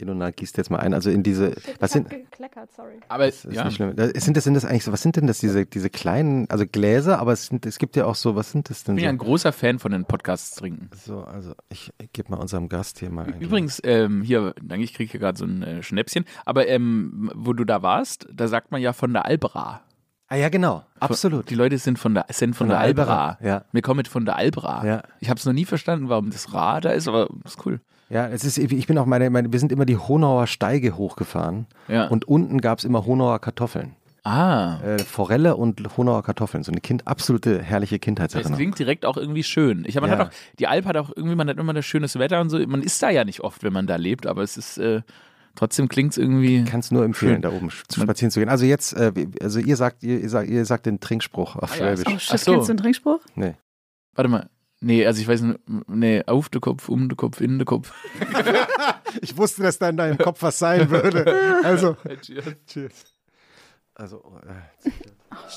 [0.00, 0.94] Ilona gießt jetzt mal ein.
[0.94, 3.00] Also in diese, was sind, gekleckert, sorry.
[3.08, 3.94] Aber das ist ja, nicht schlimm.
[3.96, 6.64] Das- Sind das, sind das eigentlich so, was sind denn das, diese, diese kleinen, also
[6.66, 9.04] Gläser, aber es, sind, es gibt ja auch so, was sind das denn ich bin
[9.04, 9.24] ja ein so?
[9.24, 10.90] großer Fan von den Podcasts trinken.
[11.04, 14.84] So, also ich, ich gebe mal unserem Gast hier mal ein Übrigens, ähm, hier, danke,
[14.84, 18.48] ich kriege hier gerade so ein äh, Schnäpschen, aber ähm, wo du da warst, da
[18.48, 19.82] sagt man ja von der Albra.
[20.32, 21.50] Ah ja, genau, absolut.
[21.50, 23.28] Die Leute sind von der, sind von, Von der, der Albra.
[23.30, 23.64] Albra, ja.
[23.72, 24.86] Wir kommen mit von der Albra.
[24.86, 25.02] Ja.
[25.18, 27.80] Ich habe es noch nie verstanden, warum das Ra da ist, aber ist cool.
[28.10, 31.66] Ja, es ist, ich bin auch meine, meine, wir sind immer die Honauer Steige hochgefahren
[31.88, 32.08] Ja.
[32.08, 33.94] und unten gab es immer Honauer Kartoffeln.
[34.24, 34.78] ah.
[34.84, 36.62] Äh, Forelle und Honauer Kartoffeln.
[36.64, 38.56] So eine kind, absolute herrliche Das Kindheitserinnerung.
[38.56, 39.84] klingt direkt auch irgendwie schön.
[39.86, 40.18] Ich, man Ja.
[40.18, 42.58] hat auch, die Alp hat auch irgendwie, man hat immer das schönes Wetter und so.
[42.66, 45.02] Man ist da ja nicht oft, wenn man da lebt, aber es ist, äh,
[45.54, 46.64] trotzdem klingt es irgendwie.
[46.64, 47.42] kann es nur empfehlen, Schön.
[47.42, 48.48] da oben zu spazieren zu gehen.
[48.48, 51.76] Also jetzt, äh, also ihr sagt, ihr, ihr sagt, ihr sagt den Trinkspruch auf Ah
[51.76, 52.28] ja, Schwäbisch.
[52.30, 52.52] Oh, Ach so.
[52.52, 53.20] kennst du einen Trinkspruch?
[53.36, 53.54] Nee.
[54.16, 54.48] Warte mal.
[54.82, 57.92] Nee, also ich weiß nicht, nee, auf den Kopf, um den Kopf, in den Kopf.
[59.22, 61.60] Ich wusste, dass da in deinem Kopf was sein würde.
[61.64, 61.96] Also,
[62.66, 62.94] cheers.
[63.92, 64.90] Also, äh,
[65.32, 65.48] Oh,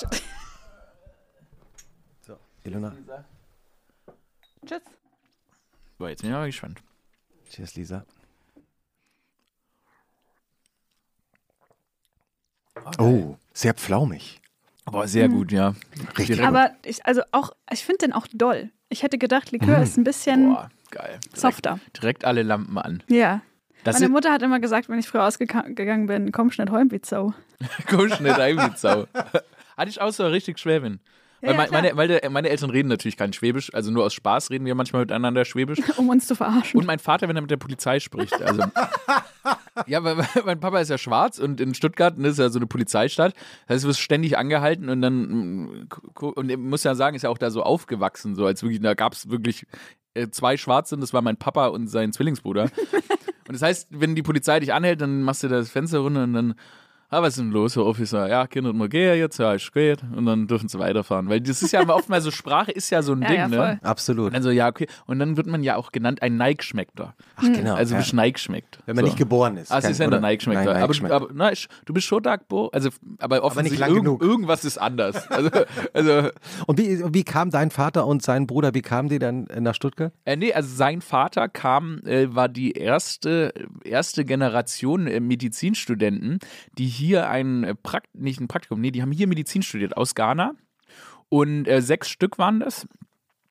[2.21, 2.95] so, Ilona.
[4.65, 4.81] Tschüss.
[5.99, 6.81] So, jetzt bin ich mal gespannt.
[7.51, 8.05] Cheers, Lisa.
[12.97, 14.41] Oh, sehr pflaumig.
[14.85, 15.75] Aber sehr gut, ja.
[16.17, 16.41] Richtig.
[16.43, 18.71] Aber ich, also auch, ich finde den auch doll.
[18.93, 20.69] Ich hätte gedacht, Likör ist ein bisschen Boah.
[20.93, 21.79] Direkt, softer.
[21.97, 23.01] direkt alle Lampen an.
[23.09, 23.41] Ja.
[23.83, 27.01] Das Meine Mutter hat immer gesagt, wenn ich früher ausgegangen bin, komm schnell heim wie
[27.03, 27.33] Sau.
[27.89, 29.07] Kusch nicht Sau.
[29.77, 30.99] Hatte ich auch so richtig Schwäbin.
[31.43, 34.05] Ja, Weil ja, mein- meine, weil der, meine Eltern reden natürlich kein Schwäbisch, also nur
[34.05, 35.79] aus Spaß reden wir manchmal miteinander Schwäbisch.
[35.97, 36.79] Um uns zu verarschen.
[36.79, 38.41] Und mein Vater, wenn er mit der Polizei spricht.
[38.41, 38.63] Also,
[39.87, 40.15] ja, weil
[40.45, 43.33] mein Papa ist ja schwarz und in Stuttgart ne, ist ja so eine Polizeistadt.
[43.67, 45.87] Das heißt, du wirst ständig angehalten und dann mm,
[46.21, 48.93] und ich muss ja sagen, ist ja auch da so aufgewachsen, so als wirklich, da
[48.93, 49.65] gab es wirklich
[50.13, 52.69] äh, zwei Schwarze und das war mein Papa und sein Zwillingsbruder.
[53.45, 56.31] Und das heißt, wenn die Polizei dich anhält, dann machst du das Fenster runter und
[56.33, 56.55] dann
[57.13, 58.27] ah, was ist denn los, Herr Officer?
[58.27, 59.95] Ja, Kinder, mal gehen jetzt, ja, ich gehe.
[60.15, 61.29] Und dann dürfen sie weiterfahren.
[61.29, 63.47] Weil das ist ja oft mal so, Sprache ist ja so ein Ja, Ding, ja,
[63.47, 63.55] ne?
[63.57, 63.79] voll.
[63.83, 64.27] Absolut.
[64.27, 64.87] Und dann so, ja, okay.
[65.05, 67.13] Und dann wird man ja auch genannt ein Neigschmeckter.
[67.35, 67.75] Ach, genau.
[67.75, 67.99] Also ja.
[68.01, 68.79] bist Neigschmeckt.
[68.85, 69.09] Wenn man so.
[69.09, 69.71] nicht geboren ist.
[69.71, 70.63] Ah, es Kein- ist ja der Neigschmeckter.
[70.65, 71.15] Nein, aber, Neigschmeckter.
[71.15, 72.89] aber na, ich- du bist schon Dagbo, also
[73.19, 74.21] aber offensichtlich lang irgend, genug.
[74.23, 75.29] irgendwas ist anders.
[75.29, 75.49] Also,
[75.93, 76.29] also
[76.65, 80.13] Und wie, wie kam dein Vater und sein Bruder, wie kamen die dann nach Stuttgart?
[80.25, 83.53] Äh, nee, also sein Vater kam, äh, war die erste,
[83.83, 86.39] erste Generation äh, Medizinstudenten,
[86.77, 90.15] die hier ein äh, Prakt nicht ein Praktikum, nee, die haben hier Medizin studiert aus
[90.15, 90.55] Ghana.
[91.29, 92.87] Und äh, sechs Stück waren das.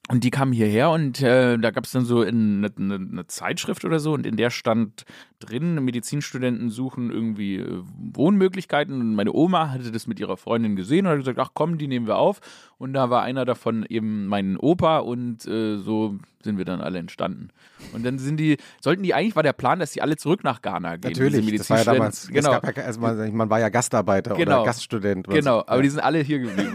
[0.09, 3.27] Und die kamen hierher und äh, da gab es dann so in eine, eine, eine
[3.29, 5.05] Zeitschrift oder so und in der stand
[5.39, 7.83] drin, Medizinstudenten suchen irgendwie äh,
[8.13, 11.79] Wohnmöglichkeiten und meine Oma hatte das mit ihrer Freundin gesehen und hat gesagt, ach komm,
[11.79, 12.41] die nehmen wir auf
[12.79, 16.99] und da war einer davon eben mein Opa und äh, so sind wir dann alle
[16.99, 17.51] entstanden.
[17.93, 20.63] Und dann sind die, sollten die eigentlich, war der Plan, dass die alle zurück nach
[20.63, 21.13] Ghana gehen.
[21.13, 21.95] Natürlich, das war ja Medizinstudenten.
[21.95, 22.53] damals, Genau.
[22.57, 23.01] es gab ja, also
[23.37, 24.57] man, war ja Gastarbeiter Genau.
[24.57, 25.29] oder Gaststudent.
[25.29, 25.67] oder Genau, so.
[25.69, 26.73] aber die sind alle hier geblieben.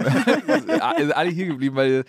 [1.14, 2.06] alle hier geblieben, weil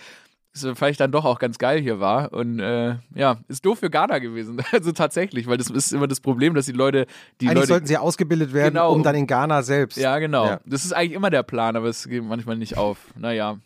[0.63, 2.33] es vielleicht dann doch auch ganz geil hier war.
[2.33, 4.61] Und äh, ja, ist doof für Ghana gewesen.
[4.73, 7.07] Also tatsächlich, weil das ist immer das Problem, dass die Leute,
[7.41, 7.67] die Eigentlich Leute.
[7.69, 8.93] sollten sie ausgebildet werden, Genau.
[8.93, 9.97] um dann in Ghana selbst.
[9.99, 10.47] ja, genau.
[10.47, 10.61] Ja.
[10.67, 12.99] Das ist eigentlich immer der Plan, aber es geht manchmal nicht auf.
[13.17, 13.59] Naja.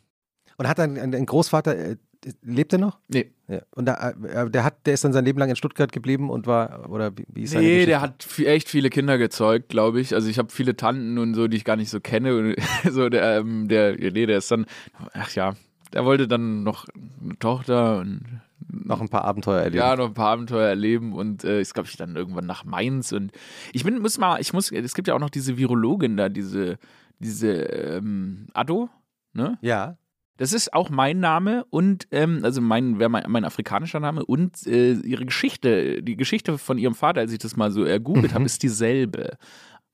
[0.59, 1.97] Und hat dann ein, Großvater, äh,
[2.43, 2.99] lebt er noch?
[3.09, 3.33] Nee.
[3.49, 3.61] Ja.
[3.75, 6.47] Und da, äh, der hat, der ist dann sein Leben lang in Stuttgart geblieben und
[6.47, 7.87] war, oder wie, wie ist seine Nee, Geschichte?
[7.91, 10.15] der hat echt viele Kinder gezeugt, glaube ich.
[10.15, 12.37] Also ich habe viele Tanten und so, die ich gar nicht so kenne.
[12.37, 12.57] Und
[12.91, 14.67] so der, ähm, der, nee, der ist dann,
[15.15, 15.55] ach ja,
[15.93, 16.87] der wollte dann noch
[17.23, 19.77] eine Tochter und noch ein paar Abenteuer erlebt.
[19.77, 23.13] Ja, noch ein paar Abenteuer erleben und äh, ist, glaube ich, dann irgendwann nach Mainz
[23.13, 23.33] und
[23.73, 26.79] ich bin, muss mal, ich muss, es gibt ja auch noch diese Virologin da, diese,
[27.19, 28.89] diese ähm, Addo,
[29.33, 29.59] ne?
[29.61, 29.97] ja.
[30.39, 34.67] Das ist auch mein Name und ähm, also mein, wäre mein, mein afrikanischer Name und
[34.67, 38.35] äh, ihre Geschichte, die Geschichte von ihrem Vater, als ich das mal so ergoogelt Mhm.
[38.35, 39.37] habe, ist dieselbe.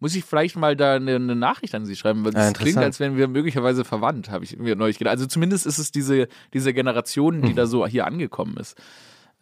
[0.00, 2.72] Muss ich vielleicht mal da eine, eine Nachricht an Sie schreiben, weil Ja, das interessant.
[2.74, 5.12] klingt, als wären wir möglicherweise verwandt, habe ich mir neulich gedacht.
[5.12, 7.46] Also zumindest ist es diese, diese Generation, Mhm.
[7.46, 8.76] die da so hier angekommen ist.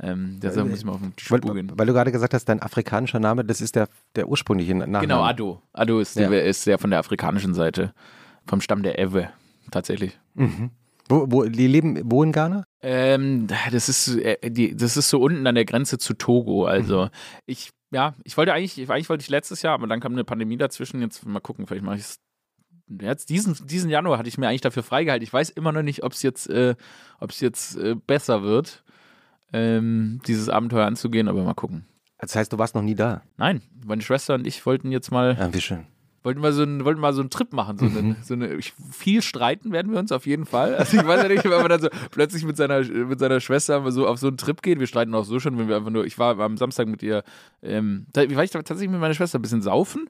[0.00, 1.72] Ähm, deshalb muss ich mal auf den Weil, Spur gehen.
[1.74, 5.00] weil du gerade gesagt hast, dein afrikanischer Name, das ist der, der ursprüngliche Nachname.
[5.06, 5.62] Genau, Addo.
[5.72, 6.28] Addo ist, Ja.
[6.28, 7.92] der, ist der von der afrikanischen Seite,
[8.46, 9.30] vom Stamm der Ewe,
[9.70, 10.18] tatsächlich.
[11.08, 12.64] Wo, wo, die leben wo in Ghana?
[12.82, 16.66] Ähm, das ist, äh, die, das ist so unten an der Grenze zu Togo.
[16.66, 17.08] Also
[17.46, 20.56] ich, ja, ich wollte eigentlich, eigentlich wollte ich letztes Jahr, aber dann kam eine Pandemie
[20.56, 21.00] dazwischen.
[21.00, 22.20] Jetzt mal gucken, vielleicht mache ich es.
[23.00, 25.24] Jetzt diesen, diesen Januar hatte ich mir eigentlich dafür freigehalten.
[25.24, 26.76] Ich weiß immer noch nicht, ob es jetzt, äh,
[27.40, 28.84] jetzt äh, besser wird,
[29.52, 31.84] ähm, dieses Abenteuer anzugehen, aber mal gucken.
[32.18, 33.22] Das heißt, du warst noch nie da.
[33.36, 35.86] Nein, meine Schwester und ich wollten jetzt mal, Ja, wie schön.
[36.26, 37.78] Wollten mal so einen, wollten mal so einen Trip machen.
[37.78, 40.74] So eine, so eine, ich, viel streiten werden wir uns auf jeden Fall.
[40.74, 43.90] Also ich weiß ja nicht, wenn man dann so plötzlich mit seiner, mit seiner Schwester
[43.92, 44.80] so auf so einen Trip geht.
[44.80, 47.22] Wir streiten auch so schon, wenn wir einfach nur, ich war am Samstag mit ihr,
[47.62, 50.08] ähm, da war ich tatsächlich mit meiner Schwester ein bisschen saufen.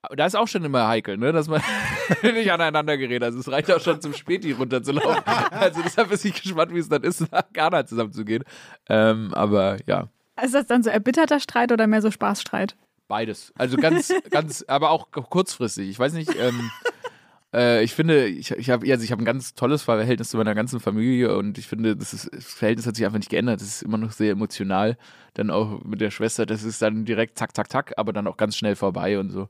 [0.00, 1.60] Aber da ist auch schon immer heikel, ne, dass man
[2.22, 3.22] nicht aneinander gerät.
[3.22, 5.24] Also es reicht auch schon zum Späti runterzulaufen.
[5.50, 8.44] Also deshalb bin ich gespannt, wie es dann ist, nach Ghana zusammenzugehen.
[8.88, 10.08] Ähm, aber ja.
[10.42, 12.76] Ist das dann so erbitterter Streit oder mehr so Spaßstreit?
[13.14, 13.52] Beides.
[13.56, 15.88] Also ganz, ganz, aber auch kurzfristig.
[15.88, 16.68] Ich weiß nicht, ähm,
[17.54, 20.56] äh, ich finde, ich, ich habe also ich hab ein ganz tolles Verhältnis zu meiner
[20.56, 23.60] ganzen Familie und ich finde, das, ist, das Verhältnis hat sich einfach nicht geändert.
[23.60, 24.98] Das ist immer noch sehr emotional.
[25.34, 28.36] Dann auch mit der Schwester, das ist dann direkt zack, zack, zack, aber dann auch
[28.36, 29.46] ganz schnell vorbei und so.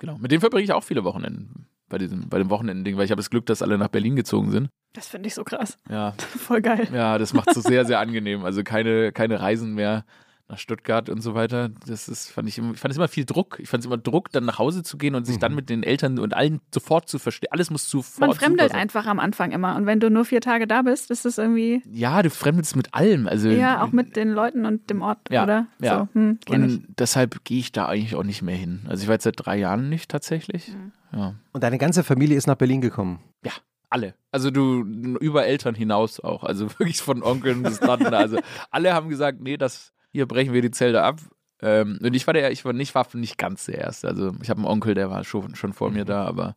[0.00, 0.18] Genau.
[0.18, 1.66] Mit dem verbringe ich auch viele Wochenenden.
[1.88, 4.50] Bei diesem, bei dem Wochenendending, weil ich habe das Glück, dass alle nach Berlin gezogen
[4.50, 4.68] sind.
[4.92, 5.78] Das finde ich so krass.
[5.88, 6.88] Ja, Voll geil.
[6.92, 8.44] ja, das macht es sehr, sehr angenehm.
[8.44, 10.04] Also keine, keine Reisen mehr
[10.50, 11.68] nach Stuttgart und so weiter.
[11.86, 13.58] Das ist, fand ich, immer- ich fand es immer viel Druck.
[13.60, 15.40] Ich fand es immer Druck, dann nach Hause zu gehen und sich Mhm.
[15.40, 17.50] dann mit den Eltern und allen sofort zu verstehen.
[17.52, 18.20] Alles muss sofort.
[18.30, 19.76] Man fremdelt einfach am Anfang immer.
[19.76, 22.94] Und wenn du nur vier Tage da bist, ist es irgendwie, Ja, du fremdelst mit
[22.94, 23.28] allem.
[23.28, 25.66] Also, ja, auch mit den Leuten und dem Ort, Ja, oder?
[25.80, 26.08] ja.
[26.14, 26.38] So, hm.
[26.48, 28.86] Und deshalb gehe ich da eigentlich auch nicht mehr hin.
[28.88, 30.68] Also ich war jetzt seit drei Jahren nicht tatsächlich.
[30.74, 30.92] Mhm.
[31.18, 31.34] Ja.
[31.52, 33.20] Und deine ganze Familie ist nach Berlin gekommen.
[33.44, 33.52] Ja,
[33.90, 34.14] alle.
[34.32, 34.82] Also du
[35.20, 36.42] über Eltern hinaus auch.
[36.42, 38.14] Also wirklich von Onkeln bis Tanten.
[38.14, 38.38] Also
[38.70, 41.20] alle haben gesagt, nee, das hier brechen wir die Zelte ab.
[41.60, 44.08] Ähm, und ich war der, ich war nicht, war nicht ganz der Erste.
[44.08, 46.54] Also ich habe einen Onkel, der war schon, schon vor mir da, aber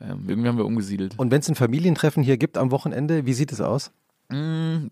[0.00, 1.14] ähm, irgendwie haben wir umgesiedelt.
[1.18, 3.92] Und wenn es ein Familientreffen hier gibt am Wochenende, wie sieht es aus?
[4.30, 4.86] Mm,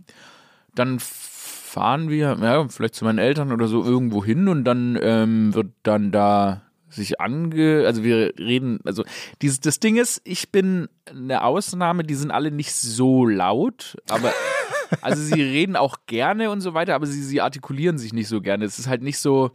[0.74, 5.54] Dann fahren wir, ja, vielleicht zu meinen Eltern oder so irgendwo hin und dann ähm,
[5.54, 9.04] wird dann da sich ange, also wir reden, also
[9.42, 14.32] dieses, das Ding ist, ich bin eine Ausnahme, die sind alle nicht so laut, aber
[15.00, 18.40] also sie reden auch gerne und so weiter, aber sie, sie artikulieren sich nicht so
[18.40, 18.64] gerne.
[18.64, 19.50] Es ist halt nicht so,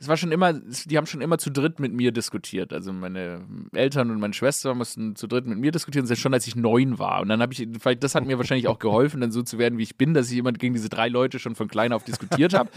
[0.00, 2.72] es war schon immer, die haben schon immer zu dritt mit mir diskutiert.
[2.72, 6.32] Also meine Eltern und meine Schwester mussten zu dritt mit mir diskutieren, das ist schon
[6.32, 7.20] als ich neun war.
[7.20, 9.78] Und dann habe ich, vielleicht, das hat mir wahrscheinlich auch geholfen, dann so zu werden,
[9.78, 12.54] wie ich bin, dass ich jemand gegen diese drei Leute schon von klein auf diskutiert
[12.54, 12.70] habe.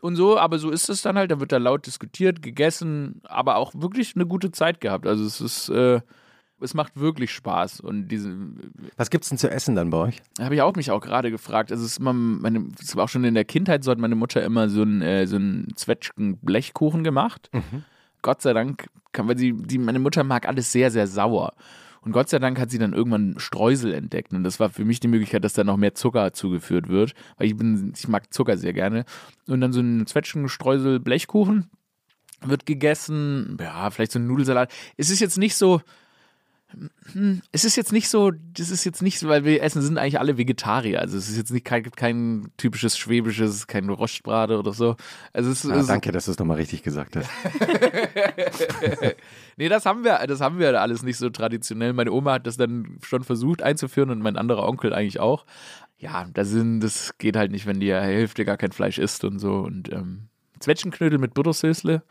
[0.00, 3.56] Und so, aber so ist es dann halt, da wird da laut diskutiert, gegessen, aber
[3.56, 5.06] auch wirklich eine gute Zeit gehabt.
[5.06, 6.00] Also es ist, äh,
[6.62, 7.80] es macht wirklich Spaß.
[7.80, 8.36] Und diese.
[8.96, 10.22] Was gibt's denn zu essen dann bei euch?
[10.40, 11.72] Habe ich auch mich auch gerade gefragt.
[11.72, 14.14] Also es ist immer, meine, es war auch schon in der Kindheit so hat meine
[14.14, 17.50] Mutter immer so einen, äh, so einen Zwetschgen-Blechkuchen gemacht.
[17.52, 17.84] Mhm.
[18.22, 21.52] Gott sei Dank, kann, weil sie, die, meine Mutter mag alles sehr, sehr sauer.
[22.02, 24.32] Und Gott sei Dank hat sie dann irgendwann Streusel entdeckt.
[24.32, 27.12] Und das war für mich die Möglichkeit, dass da noch mehr Zucker zugeführt wird.
[27.36, 29.04] Weil ich bin, ich mag Zucker sehr gerne.
[29.46, 31.70] Und dann so ein Zwetschgen-Streusel-Blechkuchen
[32.44, 33.56] wird gegessen.
[33.60, 34.72] Ja, vielleicht so ein Nudelsalat.
[34.96, 35.80] Es ist jetzt nicht so,
[37.52, 40.18] es ist jetzt nicht so, das ist jetzt nicht so, weil wir essen, sind eigentlich
[40.18, 41.00] alle Vegetarier.
[41.00, 44.96] Also es ist jetzt nicht kein, kein typisches schwäbisches, kein Rostbrate oder so.
[45.32, 47.28] Also es, Ah, es, danke, dass du es nochmal richtig gesagt hast.
[49.56, 51.92] nee, das haben wir, das haben wir alles nicht so traditionell.
[51.92, 55.44] Meine Oma hat das dann schon versucht einzuführen und mein anderer Onkel eigentlich auch.
[55.98, 59.38] Ja, da sind, das geht halt nicht, wenn die Hälfte gar kein Fleisch isst und
[59.38, 59.58] so.
[59.58, 62.02] Und ähm, Zwetschgenknödel mit Buttersösle.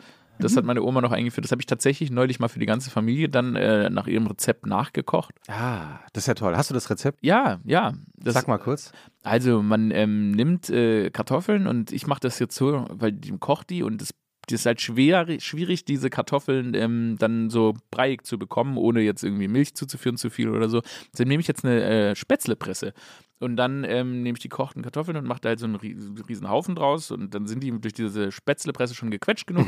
[0.41, 1.45] Das hat meine Oma noch eingeführt.
[1.45, 4.65] Das habe ich tatsächlich neulich mal für die ganze Familie dann äh, nach ihrem Rezept
[4.65, 5.33] nachgekocht.
[5.47, 6.55] Ah, das ist ja toll.
[6.55, 7.19] Hast du das Rezept?
[7.21, 7.93] Ja, ja.
[8.15, 8.91] Das, Sag mal kurz.
[9.23, 13.69] Also man ähm, nimmt äh, Kartoffeln und ich mache das jetzt so, weil die kocht
[13.69, 14.13] die und das,
[14.47, 19.23] das ist halt schwer, schwierig, diese Kartoffeln ähm, dann so breiig zu bekommen, ohne jetzt
[19.23, 20.81] irgendwie Milch zuzuführen zu viel oder so.
[21.13, 22.93] Deshalb nehme ich jetzt eine äh, Spätzlepresse
[23.41, 26.27] und dann ähm, nehme ich die kochten Kartoffeln und mache da halt so einen ries-
[26.29, 29.67] riesen Haufen draus und dann sind die durch diese Spätzlepresse schon gequetscht genug.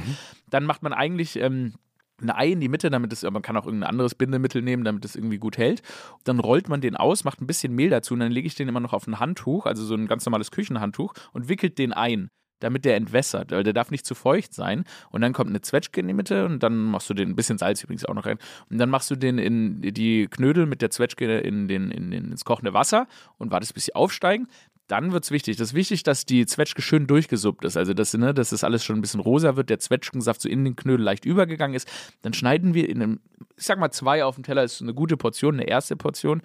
[0.49, 1.73] Dann macht man eigentlich ähm,
[2.21, 5.03] ein Ei in die Mitte, damit es, man kann auch irgendein anderes Bindemittel nehmen, damit
[5.03, 5.81] es irgendwie gut hält.
[6.23, 8.69] Dann rollt man den aus, macht ein bisschen Mehl dazu und dann lege ich den
[8.69, 12.29] immer noch auf ein Handtuch, also so ein ganz normales Küchenhandtuch und wickelt den ein,
[12.63, 14.83] damit der entwässert, weil der darf nicht zu feucht sein.
[15.11, 17.57] Und dann kommt eine Zwetschge in die Mitte und dann machst du den, ein bisschen
[17.57, 18.39] Salz übrigens auch noch rein,
[18.69, 22.31] und dann machst du den in die Knödel mit der Zwetschge in den, in den,
[22.31, 23.07] ins kochende Wasser
[23.37, 24.47] und wartest, bis sie aufsteigen.
[24.87, 25.55] Dann wird es wichtig.
[25.55, 27.77] Das ist wichtig, dass die Zwetschge schön durchgesuppt ist.
[27.77, 30.65] Also, dass, ne, dass das alles schon ein bisschen rosa wird, der Zwetschgensaft so in
[30.65, 31.87] den Knödel leicht übergegangen ist.
[32.21, 33.19] Dann schneiden wir in einem,
[33.57, 36.41] ich sag mal, zwei auf dem Teller ist eine gute Portion, eine erste Portion.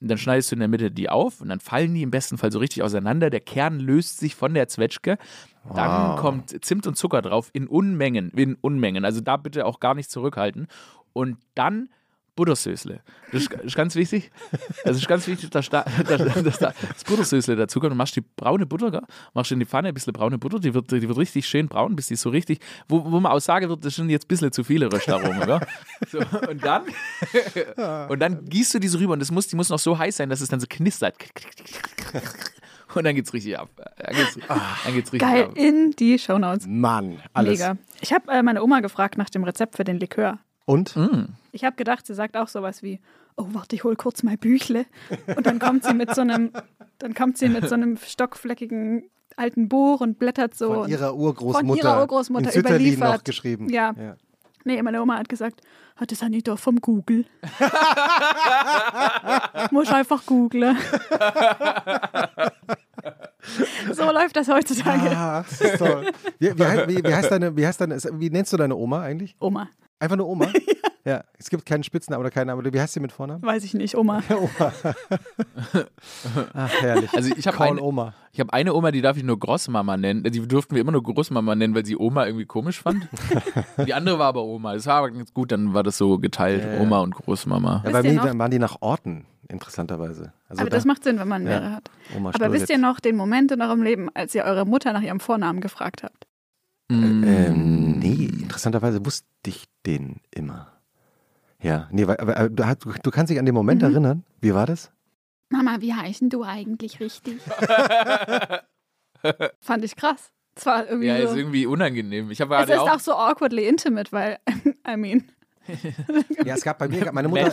[0.00, 2.38] Und dann schneidest du in der Mitte die auf und dann fallen die im besten
[2.38, 3.28] Fall so richtig auseinander.
[3.28, 5.18] Der Kern löst sich von der Zwetschge.
[5.74, 6.20] Dann Wow.
[6.20, 9.04] kommt Zimt und Zucker drauf in Unmengen, in Unmengen.
[9.04, 10.66] Also da bitte auch gar nicht zurückhalten.
[11.12, 11.88] Und dann
[12.34, 13.02] Buttersösle.
[13.30, 14.30] Das ist, ist ganz wichtig.
[14.84, 17.92] Also ist ganz wichtig, dass da, dass, dass da das Buttersösle dazu kommt.
[17.92, 19.02] Du machst die braune Butter, gell?
[19.34, 21.94] machst in die Pfanne ein bisschen braune Butter, die wird, die wird richtig schön braun,
[21.94, 24.52] bis die so richtig, wo, wo man auch sagen wird, das sind jetzt ein bisschen
[24.52, 25.46] zu viele Röstaromen.
[25.46, 25.60] Gell?
[26.10, 26.18] So,
[26.48, 26.82] und dann
[28.08, 30.30] und dann gießt du diese rüber und das muss, die muss noch so heiß sein,
[30.30, 31.16] dass es dann so knistert.
[32.94, 33.70] Und dann geht's richtig ab.
[33.96, 35.56] Dann geht's, dann geht's richtig Geil, ab.
[35.56, 36.66] in die Shownotes.
[36.66, 37.58] Mann, alles.
[37.58, 37.76] Mega.
[38.00, 40.38] Ich habe äh, meine Oma gefragt nach dem Rezept für den Likör.
[40.64, 40.94] Und?
[41.52, 43.00] Ich habe gedacht, sie sagt auch sowas wie,
[43.36, 44.86] oh, warte, ich hol kurz mein Büchle.
[45.36, 46.50] Und dann kommt sie mit so einem,
[46.98, 49.04] dann kommt sie mit so einem stockfleckigen
[49.36, 50.74] alten Buch und blättert so.
[50.74, 51.66] Von ihrer Urgroßmutter.
[51.68, 53.14] Von ihrer Urgroßmutter überliefert.
[53.16, 53.68] noch geschrieben.
[53.70, 53.94] Ja.
[54.64, 55.60] Nee, meine Oma hat gesagt,
[55.96, 57.26] hat das nicht doch vom Google.
[59.72, 60.76] Muss einfach googlen.
[63.92, 65.10] so läuft das heutzutage.
[65.16, 66.06] Ah, das ist toll.
[66.38, 69.02] Wie, wie, heißt- wie, wie heißt deine, wie heißt deine, wie nennst du deine Oma
[69.02, 69.36] eigentlich?
[69.40, 69.68] Oma,
[70.02, 70.48] Einfach nur Oma?
[71.04, 71.22] ja.
[71.38, 72.74] Es gibt keinen Spitznamen oder keinen Namen.
[72.74, 73.40] Wie heißt sie mit Vornamen?
[73.40, 74.20] weiß ich nicht, Oma.
[76.54, 77.14] Ach, herrlich.
[77.14, 78.12] Also ich habe eine, Oma.
[78.32, 80.24] ich hab eine Oma, die darf ich nur Großmama nennen.
[80.24, 83.06] Die durften wir immer nur Großmama nennen, weil sie Oma irgendwie komisch fand.
[83.86, 84.74] die andere war aber Oma.
[84.74, 86.80] Das war aber ganz gut, dann war das so geteilt, Ja, ja.
[86.80, 87.82] Oma und Großmama.
[87.84, 90.32] Ja, bei mir noch- waren die nach Orten, interessanterweise.
[90.48, 91.48] Also Aber da- das macht Sinn, wenn man Ja.
[91.60, 91.90] mehrere hat.
[92.16, 95.02] Oma Aber wisst ihr noch den Moment in eurem Leben, als ihr eure Mutter nach
[95.02, 96.26] ihrem Vornamen gefragt habt?
[96.90, 97.22] Mm.
[98.18, 100.72] Nee, interessanterweise wusste ich den immer.
[101.60, 102.64] Ja, nee, weil, aber, du,
[103.02, 103.88] du kannst dich an den Moment Mhm.
[103.90, 104.24] erinnern.
[104.40, 104.90] Wie war das?
[105.48, 107.40] Mama, wie heißen du eigentlich richtig?
[109.60, 110.30] Fand ich krass.
[110.54, 111.36] Es war irgendwie Ja, ist so.
[111.36, 112.30] irgendwie unangenehm.
[112.30, 114.38] Ich habe Es ist auch, auch so awkwardly intimate, weil,
[114.86, 115.24] I mean,
[116.44, 117.52] Ja, es gab bei mir, meine Mutter,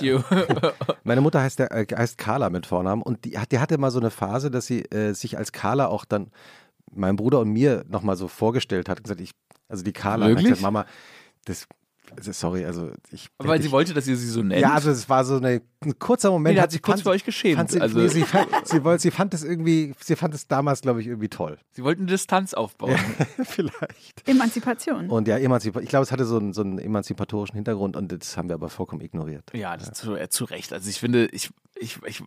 [1.03, 3.91] meine Mutter heißt, der, äh, heißt Carla mit Vornamen und die, hat- die hatte mal
[3.91, 6.31] so eine Phase, dass sie äh, sich als Carla auch dann
[6.91, 8.97] meinem Bruder und mir nochmal so vorgestellt hat.
[8.97, 9.31] und Gesagt, ich,
[9.69, 10.47] also die Carla, hat Wirklich?
[10.49, 10.85] gesagt, Mama,
[11.45, 11.67] das,
[12.17, 13.29] also sorry, also ich.
[13.37, 14.61] Weil ich, sie wollte, dass ihr sie so nennt.
[14.61, 16.55] Ja, also es war so eine, ein kurzer Moment.
[16.55, 17.55] Nee, hat hat sich kurz fand- für euch geschämt.
[17.57, 20.47] Fand sie, Also- nee, sie, fand, sie, wollte, sie fand es irgendwie, sie fand es
[20.47, 21.59] damals, glaube ich, irgendwie toll.
[21.71, 22.97] sie wollten eine Distanz aufbauen.
[23.43, 24.27] Vielleicht.
[24.27, 25.07] Emanzipation.
[25.09, 28.35] Und ja, emanzipa ich glaube, es hatte so einen, so einen emanzipatorischen Hintergrund und das
[28.37, 29.43] haben wir aber vollkommen ignoriert.
[29.53, 30.73] Ja, das zu, äh, zu Recht.
[30.73, 32.23] Also ich finde, ich, ich, ich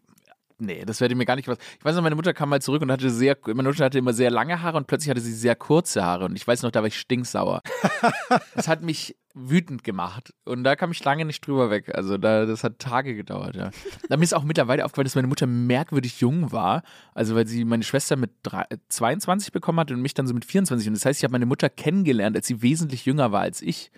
[0.63, 1.59] Nee, das wäre mir gar nicht was.
[1.77, 4.13] Ich weiß noch, meine Mutter kam mal zurück und hatte sehr, meine Mutter hatte immer
[4.13, 6.27] sehr lange Haare und plötzlich hatte sie sehr kurze Haare.
[6.27, 7.63] Und ich weiß noch, da war ich stinksauer.
[8.55, 10.33] das hat mich wütend gemacht.
[10.45, 11.91] Und da kam ich lange nicht drüber weg.
[11.97, 13.71] Also da, das hat Tage gedauert, ja.
[14.09, 16.85] Da mir ist auch mittlerweile aufgefallen, dass meine Mutter merkwürdig jung war.
[17.13, 20.45] Also weil sie meine Schwester mit drei, 22 bekommen hat und mich dann so mit
[20.45, 20.87] 24.
[20.87, 23.91] Und das heißt, ich habe meine Mutter kennengelernt, als sie wesentlich jünger war als ich.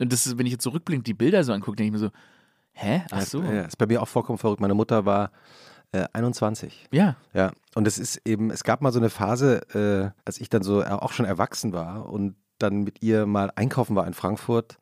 [0.00, 2.10] Und das ist, wenn ich jetzt zurückblickend die Bilder so angucke, denke ich mir so,
[2.72, 3.02] hä?
[3.10, 3.42] Ach so.
[3.42, 4.60] Ja, ist bei mir auch vollkommen verrückt.
[4.60, 5.30] Meine Mutter war
[5.92, 6.88] äh, 21.
[6.90, 7.16] Ja.
[7.32, 10.62] Ja, und es ist eben, es gab mal so eine Phase, äh, als ich dann
[10.62, 14.78] so auch schon erwachsen war und dann mit ihr mal einkaufen war in Frankfurt,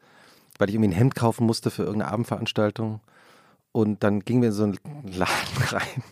[0.59, 3.01] weil ich irgendwie ein Hemd kaufen musste für irgendeine Abendveranstaltung.
[3.73, 6.03] Und dann gingen wir in so einen Laden rein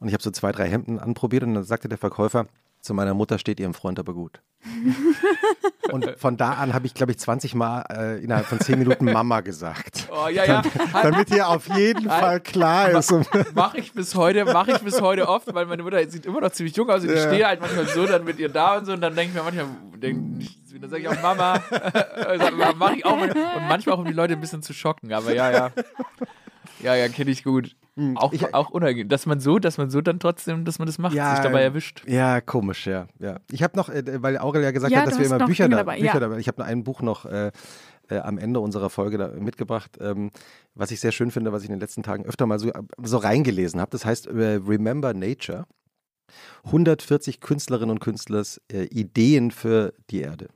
[0.00, 2.46] und ich habe so zwei, drei Hemden anprobiert und dann sagte der Verkäufer,
[2.84, 4.40] zu meiner Mutter steht ihrem Freund aber gut.
[5.92, 9.04] Und von da an habe ich, glaube ich, 20 Mal äh, innerhalb von 10 Minuten
[9.06, 10.08] Mama gesagt.
[10.10, 10.62] Oh, ja, ja.
[11.02, 13.12] Damit hier auf jeden Fall klar ist.
[13.54, 16.50] Mache ich bis heute, mache ich bis heute oft, weil meine Mutter sieht immer noch
[16.50, 17.26] ziemlich jung aus und ich Ja.
[17.28, 19.42] stehe halt manchmal so dann mit ihr da und so und dann denke ich mir
[19.44, 19.66] manchmal,
[19.98, 20.46] denk,
[20.80, 21.62] dann sage ich auch Mama,
[22.76, 23.34] mache ich auch und
[23.68, 25.70] manchmal auch um die Leute ein bisschen zu schocken, aber ja, ja.
[26.80, 27.76] Ja, ja, kenne ich gut.
[28.16, 30.98] Auch, Ich- auch unangenehm, dass man so, dass man so dann trotzdem, dass man das
[30.98, 32.02] macht, sich dabei erwischt.
[32.08, 33.06] Ja, komisch, ja.
[33.20, 33.38] ja.
[33.52, 35.76] Ich habe noch, äh, weil Aurel ja gesagt Ja, hat, dass wir immer Bücher, da,
[35.76, 36.20] dabei, Bücher ja.
[36.20, 36.38] dabei.
[36.38, 37.52] Ich habe noch ein Buch noch äh,
[38.08, 40.30] äh, am Ende unserer Folge da mitgebracht, ähm,
[40.74, 42.72] was ich sehr schön finde, was ich in den letzten Tagen öfter mal so,
[43.02, 43.90] so reingelesen habe.
[43.92, 45.66] Das heißt äh, Remember Nature.
[46.64, 50.48] 140 Künstlerinnen und Künstlers äh, Ideen für die Erde.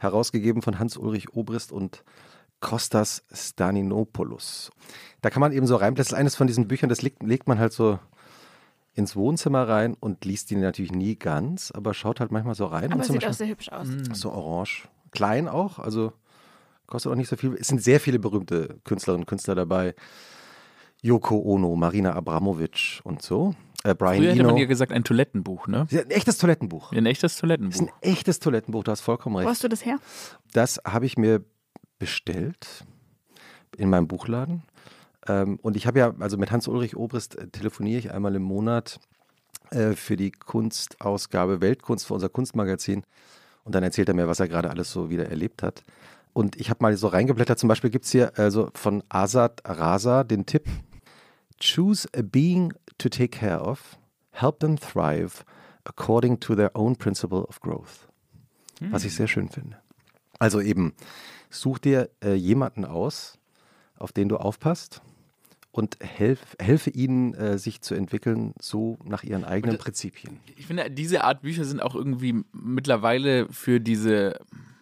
[0.00, 2.02] Herausgegeben von Hans-Ulrich Obrist und
[2.60, 4.70] Kostas Staninopoulos.
[5.20, 7.46] Da kann man eben so rein, das ist eines von diesen Büchern, das legt, legt
[7.48, 7.98] man halt so
[8.94, 12.86] ins Wohnzimmer rein und liest die natürlich nie ganz, aber schaut halt manchmal so rein.
[12.92, 13.86] Aber und zum sieht auch Beispiel, sehr hübsch aus.
[14.12, 14.88] so orange.
[15.12, 16.12] Klein auch, also
[16.86, 17.54] kostet auch nicht so viel.
[17.54, 19.94] Es sind sehr viele berühmte Künstlerinnen und Künstler dabei.
[21.02, 23.54] Yoko Ono, Marina Abramovic und so.
[23.84, 24.48] Äh, Brian Früher hätte Eno.
[24.50, 25.86] man ja gesagt, ein Toilettenbuch, ne?
[25.92, 26.90] Ein echtes Toilettenbuch.
[26.92, 27.80] Ein echtes Das ist Toilettenbuch.
[27.80, 29.48] ein echtes Toilettenbuch, du hast vollkommen Wo recht.
[29.48, 29.98] hast du das her?
[30.52, 31.44] Das habe ich mir
[31.98, 32.84] bestellt
[33.76, 34.62] in meinem Buchladen.
[35.26, 39.00] Ähm, und ich habe ja, also mit Hans-Ulrich Obrist äh, telefoniere ich einmal im Monat
[39.70, 43.04] äh, für die Kunstausgabe Weltkunst für unser Kunstmagazin.
[43.64, 45.84] Und dann erzählt er mir, was er gerade alles so wieder erlebt hat.
[46.32, 50.24] Und ich habe mal so reingeblättert, zum Beispiel gibt es hier also von Azad Raza
[50.24, 50.66] den Tipp,
[51.60, 53.98] choose a being to take care of,
[54.30, 55.44] help them thrive
[55.84, 58.08] according to their own principle of growth.
[58.80, 59.76] Was ich sehr schön finde.
[60.38, 60.94] Also eben,
[61.50, 63.38] such dir äh, jemanden aus,
[63.98, 65.02] auf den du aufpasst
[65.70, 70.40] und helf, helfe ihnen, äh, sich zu entwickeln, so nach ihren eigenen Und, äh, Prinzipien.
[70.56, 74.40] Ich finde, diese Art Bücher sind auch irgendwie mittlerweile für diese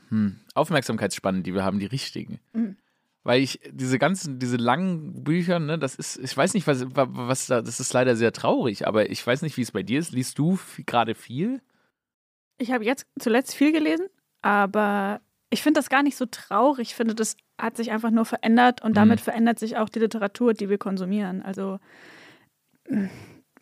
[0.08, 2.40] hm, Aufmerksamkeitsspannen, die wir haben, die richtigen.
[3.24, 7.46] Weil ich diese ganzen, diese langen Bücher, ne, das ist, ich weiß nicht, was, was
[7.46, 10.12] da, das ist leider sehr traurig, aber ich weiß nicht, wie es bei dir ist.
[10.12, 11.60] Liest du gerade viel?
[12.58, 14.06] Ich habe jetzt zuletzt viel gelesen,
[14.42, 15.20] aber
[15.50, 16.88] ich finde das gar nicht so traurig.
[16.90, 19.24] Ich finde, das hat sich einfach nur verändert und damit Mhm.
[19.24, 21.42] verändert sich auch die Literatur, die wir konsumieren.
[21.42, 21.78] Also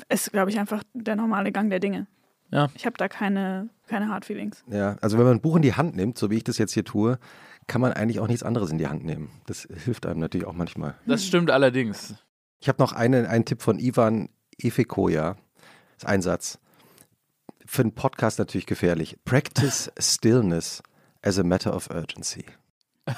[0.08, 2.06] ist, glaube ich, einfach der normale Gang der Dinge.
[2.50, 2.68] Ja.
[2.74, 4.64] Ich habe da keine, keine Hard Feelings.
[4.68, 6.72] Ja, also wenn man ein Buch in die Hand nimmt, so wie ich das jetzt
[6.74, 7.18] hier tue,
[7.66, 9.30] kann man eigentlich auch nichts anderes in die Hand nehmen.
[9.46, 10.94] Das hilft einem natürlich auch manchmal.
[11.06, 12.14] Das stimmt allerdings.
[12.60, 14.28] Ich habe noch einen, einen Tipp von Ivan
[14.58, 15.32] Efekoya.
[15.94, 16.58] Das ist ein Satz.
[17.66, 19.16] Für einen Podcast natürlich gefährlich.
[19.24, 20.82] Practice stillness
[21.24, 22.44] as a matter of urgency.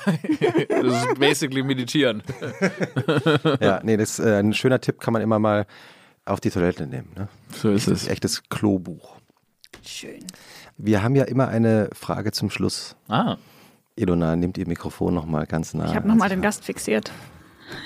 [0.69, 2.23] Das ist basically meditieren.
[3.61, 5.67] Ja, nee, das ist äh, ein schöner Tipp, kann man immer mal
[6.25, 7.11] auf die Toilette nehmen.
[7.17, 7.29] Ne?
[7.53, 8.09] So ist Das ist es.
[8.09, 9.17] echtes Klobuch.
[9.85, 10.25] Schön.
[10.77, 12.97] Wir haben ja immer eine Frage zum Schluss.
[13.09, 13.37] Ah,
[13.95, 15.87] Ilona, nimmt ihr Mikrofon nochmal ganz nah.
[15.87, 16.43] Ich habe nochmal den.
[16.43, 17.13] Gast fixiert.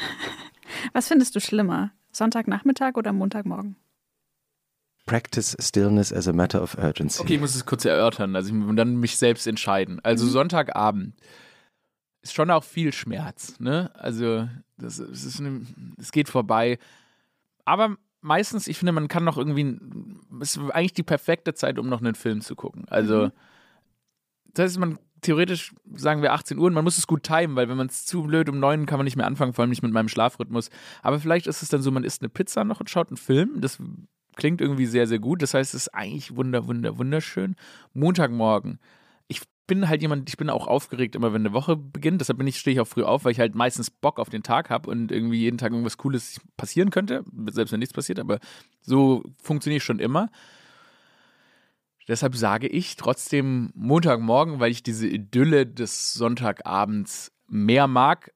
[0.93, 1.91] Was findest du schlimmer?
[2.13, 3.77] Sonntagnachmittag oder Montagmorgen?
[5.11, 7.21] Practice stillness as a matter of urgency.
[7.21, 9.99] okay, ich muss es kurz erörtern, also ich muss dann mich selbst entscheiden.
[10.05, 11.17] Also Sonntagabend
[12.23, 13.91] ist schon auch viel Schmerz, ne?
[13.95, 14.49] Also
[14.79, 15.63] das, es ist eine,
[15.99, 16.79] es geht vorbei,
[17.65, 19.81] aber meistens, ich finde, man kann noch irgendwie,
[20.41, 22.85] es ist eigentlich die perfekte Zeit, um noch einen Film zu gucken.
[22.89, 23.33] Also
[24.55, 27.69] das heißt, man theoretisch sagen wir 18 Uhr und man muss es gut timen, weil
[27.69, 29.83] wenn man es zu blöd um 9 kann man nicht mehr anfangen, vor allem nicht
[29.83, 30.71] mit meinem Schlafrhythmus.
[31.03, 33.61] Aber vielleicht ist es dann so, man isst eine Pizza noch und schaut einen Film.
[33.61, 33.79] Das
[34.41, 35.43] klingt irgendwie sehr, sehr gut.
[35.43, 37.55] Das heißt, es ist eigentlich wunder, wunder, wunderschön.
[37.93, 38.81] Montagmorgen.
[39.29, 42.21] Ich bin halt jemand, ich bin auch aufgeregt, immer wenn eine Woche beginnt.
[42.21, 44.43] Deshalb bin ich, stehe ich auch früh auf, weil ich halt meistens Bock auf den
[44.43, 48.41] Tag habe und irgendwie jeden Tag irgendwas Cooles passieren könnte, selbst wenn nichts passiert, aber
[48.81, 50.31] so funktioniere ich schon immer.
[52.09, 58.33] Deshalb sage ich trotzdem Montagmorgen, weil ich diese Idylle des Sonntagabends mehr mag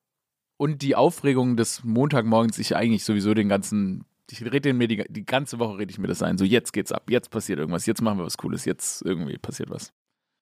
[0.56, 5.26] und die Aufregung des Montagmorgens ich eigentlich sowieso den ganzen Ich rede mir die, die
[5.26, 6.38] ganze Woche rede ich mir das ein.
[6.38, 9.70] So, jetzt geht's ab, jetzt passiert irgendwas, jetzt machen wir was Cooles, jetzt irgendwie passiert
[9.70, 9.92] was.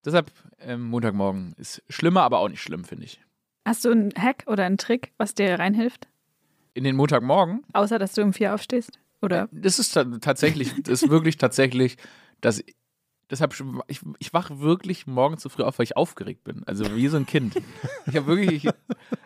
[0.05, 0.30] Deshalb,
[0.61, 3.20] ähm, Montagmorgen ist schlimmer, aber auch nicht schlimm, finde ich.
[3.64, 6.09] Hast du einen Hack oder einen Trick, was dir reinhilft?
[6.74, 7.64] In den Montagmorgen?
[7.72, 8.99] Außer, dass du um vier aufstehst?
[9.20, 9.49] Oder?
[9.53, 11.97] Das ist tatsächlich, das ist wirklich tatsächlich,
[12.41, 12.64] dass
[13.31, 13.55] deshalb,
[13.89, 16.62] ich, ich wache wirklich morgens zu früh auf, weil ich aufgeregt bin.
[16.66, 17.55] Also wie so ein Kind.
[18.07, 18.73] Ich habe wirklich, ich,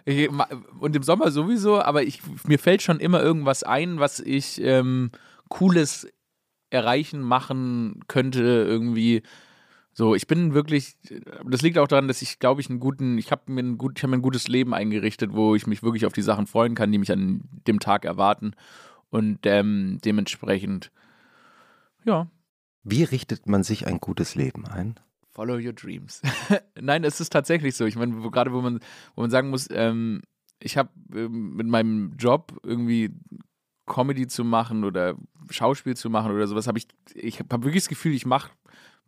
[0.05, 0.31] ich,
[0.79, 5.11] und im Sommer sowieso, aber ich, mir fällt schon immer irgendwas ein, was ich ähm,
[5.49, 6.09] Cooles
[6.71, 9.23] erreichen, machen könnte, irgendwie.
[9.93, 10.97] So, ich bin wirklich,
[11.49, 13.99] das liegt auch daran, dass ich, glaube ich, einen guten, ich habe mir ein gut,
[13.99, 16.93] ich mir ein gutes Leben eingerichtet, wo ich mich wirklich auf die Sachen freuen kann,
[16.93, 18.53] die mich an dem Tag erwarten.
[19.09, 20.91] Und ähm, dementsprechend,
[22.05, 22.29] ja,
[22.89, 24.95] wie richtet man sich ein gutes Leben ein?
[25.33, 26.23] Follow your dreams.
[26.81, 27.85] Nein, es ist tatsächlich so.
[27.85, 28.79] Ich meine, wo, gerade wo man,
[29.17, 30.23] wo man sagen muss, ähm,
[30.61, 33.11] ich habe ähm, mit meinem Job irgendwie
[33.87, 35.17] Comedy zu machen oder
[35.51, 38.53] Schauspiel zu machen oder sowas, habe ich, ich habe wirklich das Gefühl, ich mache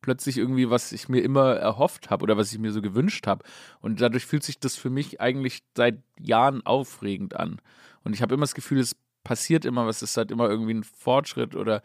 [0.00, 3.44] plötzlich irgendwie, was ich mir immer erhofft habe oder was ich mir so gewünscht habe.
[3.80, 7.60] Und dadurch fühlt sich das für mich eigentlich seit Jahren aufregend an.
[8.02, 10.74] Und ich habe immer das Gefühl, es passiert immer was, es ist halt immer irgendwie
[10.74, 11.82] ein Fortschritt oder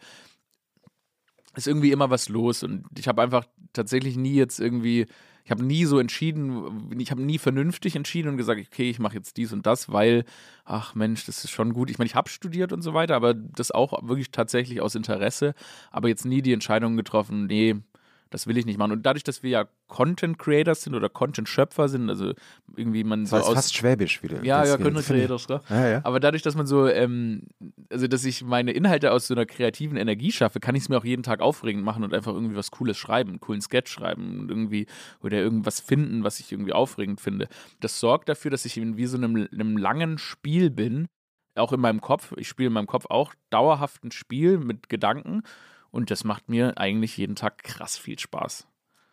[1.56, 5.06] ist irgendwie immer was los und ich habe einfach tatsächlich nie jetzt irgendwie,
[5.44, 9.16] ich habe nie so entschieden, ich habe nie vernünftig entschieden und gesagt, okay, ich mache
[9.16, 10.24] jetzt dies und das, weil,
[10.64, 11.90] ach Mensch, das ist schon gut.
[11.90, 15.54] Ich meine, ich habe studiert und so weiter, aber das auch wirklich tatsächlich aus Interesse,
[15.90, 17.76] aber jetzt nie die Entscheidung getroffen, nee,
[18.30, 18.92] das will ich nicht machen.
[18.92, 22.32] Und dadurch, dass wir ja Content Creators sind oder Content Schöpfer sind, also
[22.76, 24.42] irgendwie man das so aus fast schwäbisch wieder.
[24.44, 25.60] Ja, ja, Content Creators, ja.
[25.70, 26.00] ja, ja.
[26.02, 27.42] Aber dadurch, dass man so, ähm,
[27.90, 30.98] also dass ich meine Inhalte aus so einer kreativen Energie schaffe, kann ich es mir
[30.98, 34.46] auch jeden Tag aufregend machen und einfach irgendwie was Cooles schreiben, einen coolen Sketch schreiben
[34.48, 34.86] irgendwie
[35.22, 37.48] oder irgendwas finden, was ich irgendwie aufregend finde.
[37.80, 41.06] Das sorgt dafür, dass ich in wie so einem, einem langen Spiel bin,
[41.56, 42.32] auch in meinem Kopf.
[42.36, 45.42] Ich spiele in meinem Kopf auch dauerhaft ein Spiel mit Gedanken
[45.94, 48.66] und das macht mir eigentlich jeden Tag krass viel Spaß.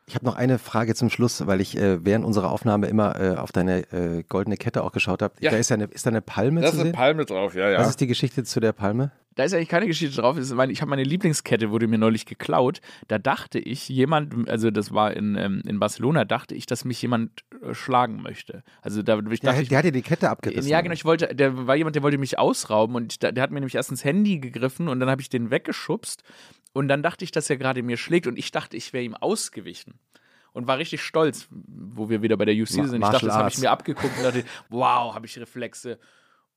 [0.08, 3.36] Ich habe noch eine Frage zum Schluss, weil ich äh, während unserer Aufnahme immer äh,
[3.38, 5.36] auf deine äh, goldene Kette auch geschaut habe.
[5.40, 5.52] Ja.
[5.52, 7.70] Da ist, ja eine, ist da eine Palme da zu ist eine Palme drauf, ja,
[7.70, 7.80] ja.
[7.80, 9.12] Was ist die Geschichte zu der Palme?
[9.36, 10.38] Da ist eigentlich keine Geschichte drauf.
[10.38, 10.52] Ich
[10.82, 12.82] habe meine Lieblingskette, wurde mir neulich geklaut.
[13.08, 17.02] Da dachte ich, jemand, also das war in, ähm, in Barcelona, dachte ich, dass mich
[17.02, 18.64] jemand äh, schlagen möchte.
[18.82, 20.70] Also da ich dachte, der, der hat dir die Kette abgerissen.
[20.70, 20.94] Ja, genau.
[20.94, 23.76] Ich wollte, der war jemand, der wollte mich ausrauben und der, der hat mir nämlich
[23.76, 26.24] erst ins Handy gegriffen und dann habe ich den weggeschubst
[26.74, 29.16] und dann dachte ich, dass er gerade mir schlägt und ich dachte, ich wäre ihm
[29.16, 29.96] ausgewichen.
[30.54, 32.94] Und war richtig stolz, wo wir wieder bei der UC sind.
[32.94, 35.98] Ich dachte, das habe ich mir abgeguckt und dachte, wow, habe ich Reflexe.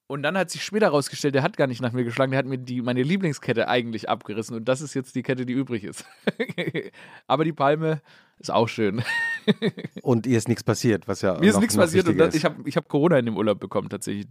[0.07, 2.47] Und dann hat sich später herausgestellt, der hat gar nicht nach mir geschlagen, der hat
[2.47, 4.57] mir die, meine Lieblingskette eigentlich abgerissen.
[4.57, 6.05] Und das ist jetzt die Kette, die übrig ist.
[7.27, 8.03] Aber die Palme
[8.39, 9.03] ist auch schön.
[10.03, 11.39] und ihr ist nichts passiert, was ja.
[11.39, 13.89] Mir ist nichts passiert und das, ich habe ich hab Corona in dem Urlaub bekommen,
[13.89, 14.27] tatsächlich.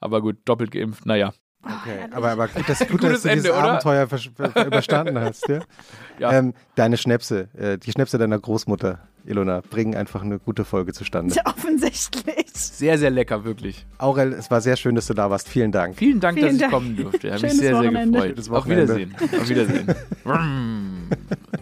[0.00, 1.32] Aber gut, doppelt geimpft, naja.
[1.64, 3.80] Okay, aber, aber gut, dass, gut, dass du Ende, dieses oder?
[3.80, 4.08] Abenteuer
[4.66, 5.48] überstanden hast.
[5.48, 5.60] Ja?
[6.18, 6.32] ja.
[6.32, 11.34] Ähm, deine Schnäpse, äh, die Schnäpse deiner Großmutter, Ilona, bringen einfach eine gute Folge zustande.
[11.36, 12.46] Ja, offensichtlich.
[12.52, 13.86] Sehr, sehr lecker, wirklich.
[13.98, 15.48] Aurel, es war sehr schön, dass du da warst.
[15.48, 15.96] Vielen Dank.
[15.96, 16.72] Vielen Dank, Vielen dass Dank.
[16.72, 17.32] ich kommen durfte.
[17.32, 18.20] Habe mich sehr, Wochenende.
[18.20, 18.56] sehr gefreut.
[18.58, 19.14] Auf Wiedersehen.
[19.20, 19.94] Auf Wiedersehen.